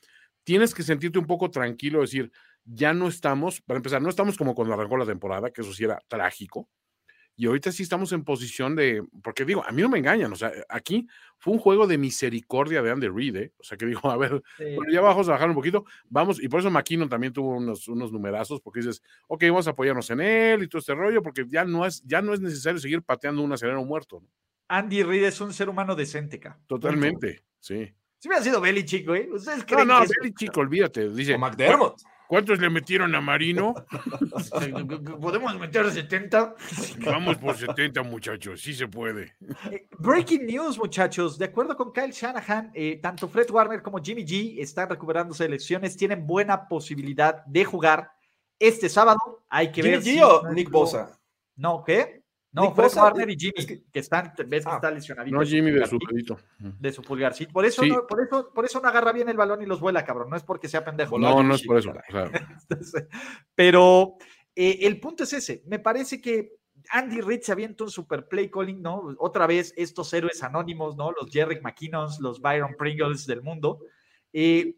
[0.43, 2.33] tienes que sentirte un poco tranquilo, decir,
[2.65, 5.85] ya no estamos, para empezar, no estamos como cuando arrancó la temporada, que eso sí
[5.85, 6.71] era trágico,
[7.39, 10.37] y ahorita sí estamos en posición de, porque digo, a mí no me engañan, o
[10.37, 11.07] sea, aquí
[11.39, 13.53] fue un juego de misericordia de Andy Reid, ¿eh?
[13.59, 16.49] o sea, que dijo, a ver, bueno, ya vamos a bajar un poquito, vamos, y
[16.49, 20.21] por eso McKinnon también tuvo unos, unos numerazos, porque dices, ok, vamos a apoyarnos en
[20.21, 23.41] él y todo este rollo, porque ya no es, ya no es necesario seguir pateando
[23.41, 24.29] un acelero muerto, ¿no?
[24.67, 26.61] Andy Reid es un ser humano decente, cabrón.
[26.67, 27.95] Totalmente, sí.
[28.19, 29.31] Si hubiera sido Belichick, güey.
[29.31, 32.03] ¿Ustedes No, creen no, que eso- chico, olvídate, dice, O McDermott.
[32.29, 33.75] ¿Cuántos le metieron a Marino?
[35.21, 36.55] ¿Podemos meter 70?
[37.05, 39.35] Vamos por 70, muchachos, sí se puede.
[39.73, 41.37] Eh, Breaking news, muchachos.
[41.39, 45.51] De acuerdo con Kyle Shanahan, eh, tanto Fred Warner como Jimmy G están recuperándose de
[45.51, 45.97] lesiones.
[45.97, 48.13] Tienen buena posibilidad de jugar
[48.59, 49.45] este sábado.
[49.49, 50.01] Hay que ¿Jimmy ver.
[50.03, 51.19] G si o Nick Bosa?
[51.57, 52.23] No, ¿qué?
[52.59, 54.75] No, Nick Fred Bosa, Warner eh, y Jimmy, es que- que están, ves que Ah.
[54.75, 55.37] está lesionadito.
[55.37, 56.77] No, Jimmy de su pulgarcito, dedito.
[56.81, 57.47] de su pulgar, sí.
[57.47, 57.89] Por eso, Sí.
[57.91, 60.29] no, por, eso, por eso no agarra bien el balón y los vuela, cabrón.
[60.31, 61.19] No es porque sea pendejo.
[61.19, 61.93] No, no Jimmy es por eso.
[62.71, 63.07] Entonces,
[63.55, 64.17] Pero
[64.55, 65.63] eh, el punto es ese.
[65.67, 66.53] Me parece que
[66.91, 69.15] Andy Reid se avienta un super play calling, ¿no?
[69.19, 71.13] Otra vez estos héroes anónimos, ¿no?
[71.13, 73.81] Los Jerry McKinnons, los Byron Pringles del mundo.
[74.33, 74.75] Eh,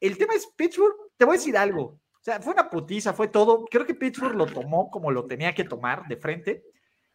[0.00, 1.82] el tema es Pittsburgh, te voy a decir algo.
[1.82, 3.64] O sea, fue una putiza, fue todo.
[3.70, 6.64] Creo que Pittsburgh lo tomó como lo tenía que tomar de frente.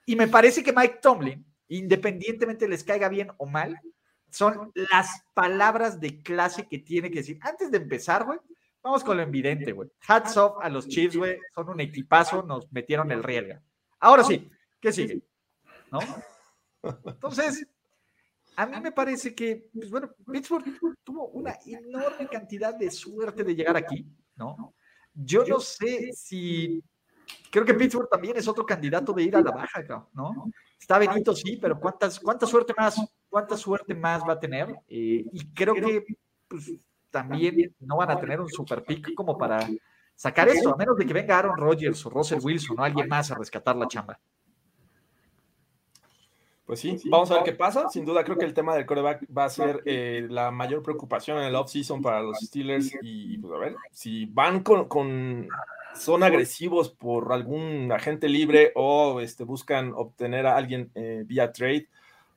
[0.06, 3.80] Y me parece que Mike Tomlin, independientemente les caiga bien o mal,
[4.30, 7.40] son las palabras de clase que tiene que decir.
[7.42, 8.40] Antes de empezar, güey,
[8.84, 9.90] vamos con lo evidente, güey.
[10.08, 11.40] Hats off a los Chiefs, güey.
[11.54, 13.62] Son un equipazo, nos metieron el rielga.
[14.00, 14.50] Ahora sí,
[14.80, 15.22] ¿qué sigue?
[15.92, 16.00] ¿No?
[17.06, 17.66] Entonces,
[18.56, 20.66] a mí me parece que, pues bueno, Pittsburgh
[21.04, 24.74] tuvo una enorme cantidad de suerte de llegar aquí, ¿no?
[25.14, 26.84] Yo no sé si.
[27.50, 30.52] Creo que Pittsburgh también es otro candidato de ir a la baja, ¿no?
[30.80, 34.76] Está Benito, sí, pero ¿cuántas, cuánta suerte más, cuánta suerte más va a tener?
[34.90, 36.06] Eh, y creo que
[36.48, 36.74] pues,
[37.10, 39.70] también no van a tener un super pick como para
[40.16, 43.32] sacar esto, a menos de que venga Aaron Rodgers o Russell Wilson o alguien más
[43.32, 44.20] a rescatar la chamba.
[46.66, 47.90] Pues sí, vamos a ver qué pasa.
[47.90, 51.38] Sin duda, creo que el tema del coreback va a ser eh, la mayor preocupación
[51.38, 52.92] en el off-season para los Steelers.
[53.04, 55.48] Y pues a ver, si van con-
[55.96, 61.88] son agresivos por algún agente libre o este, buscan obtener a alguien eh, vía trade,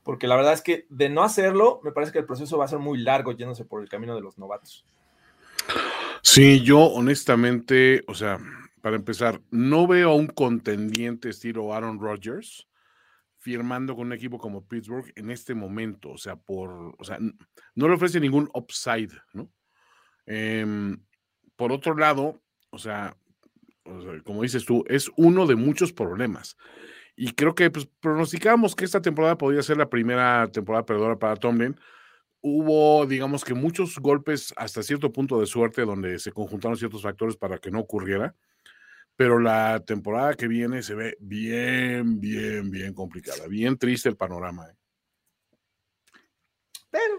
[0.03, 2.69] porque la verdad es que de no hacerlo, me parece que el proceso va a
[2.69, 4.85] ser muy largo yéndose por el camino de los novatos.
[6.23, 8.39] Sí, yo honestamente, o sea,
[8.81, 12.67] para empezar, no veo a un contendiente estilo Aaron Rodgers
[13.37, 17.19] firmando con un equipo como Pittsburgh en este momento, o sea, por, o sea,
[17.75, 19.51] no le ofrece ningún upside, ¿no?
[20.27, 21.01] Em,
[21.57, 23.17] por otro lado, o sea,
[24.25, 26.57] Como dices tú, es uno de muchos problemas.
[27.17, 31.37] Y creo que pues, pronosticábamos que esta temporada podría ser la primera temporada perdedora para
[31.37, 31.79] Tomlin.
[32.41, 37.37] Hubo, digamos que muchos golpes hasta cierto punto de suerte donde se conjuntaron ciertos factores
[37.37, 38.37] para que no ocurriera.
[39.17, 43.49] Pero la temporada que viene se ve bien, bien, bien complicada.
[43.49, 44.69] Bien triste el panorama.
[44.69, 44.77] ¿eh?
[46.89, 47.17] Pero,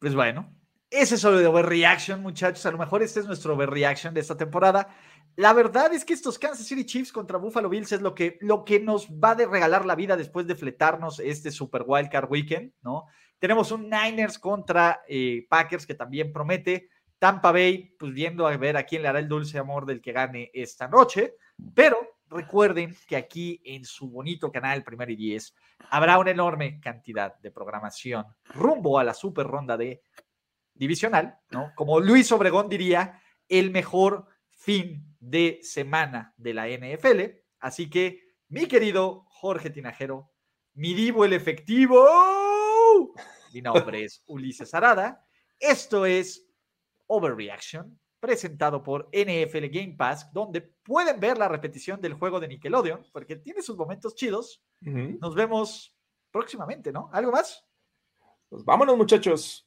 [0.00, 0.56] pues bueno,
[0.88, 2.64] ese es solo de overreaction, muchachos.
[2.64, 4.88] A lo mejor este es nuestro overreaction de esta temporada.
[5.36, 8.64] La verdad es que estos Kansas City Chiefs contra Buffalo Bills es lo que, lo
[8.64, 13.06] que nos va a regalar la vida después de fletarnos este Super Wildcard Weekend, ¿no?
[13.38, 16.88] Tenemos un Niners contra eh, Packers que también promete.
[17.18, 20.12] Tampa Bay, pues viendo a ver a quién le hará el dulce amor del que
[20.12, 21.34] gane esta noche.
[21.74, 25.54] Pero recuerden que aquí en su bonito canal Primero y Diez
[25.90, 30.02] habrá una enorme cantidad de programación rumbo a la super ronda de
[30.74, 31.72] divisional, ¿no?
[31.74, 37.20] Como Luis Obregón diría, el mejor fin de semana de la NFL.
[37.58, 40.30] Así que, mi querido Jorge Tinajero,
[40.74, 42.06] mi divo el efectivo,
[43.52, 45.26] mi nombre es Ulises Arada.
[45.58, 46.46] Esto es
[47.06, 53.06] Overreaction, presentado por NFL Game Pass, donde pueden ver la repetición del juego de Nickelodeon,
[53.12, 54.62] porque tiene sus momentos chidos.
[54.80, 55.96] Nos vemos
[56.30, 57.08] próximamente, ¿no?
[57.12, 57.64] ¿Algo más?
[58.48, 59.66] Pues vámonos, muchachos.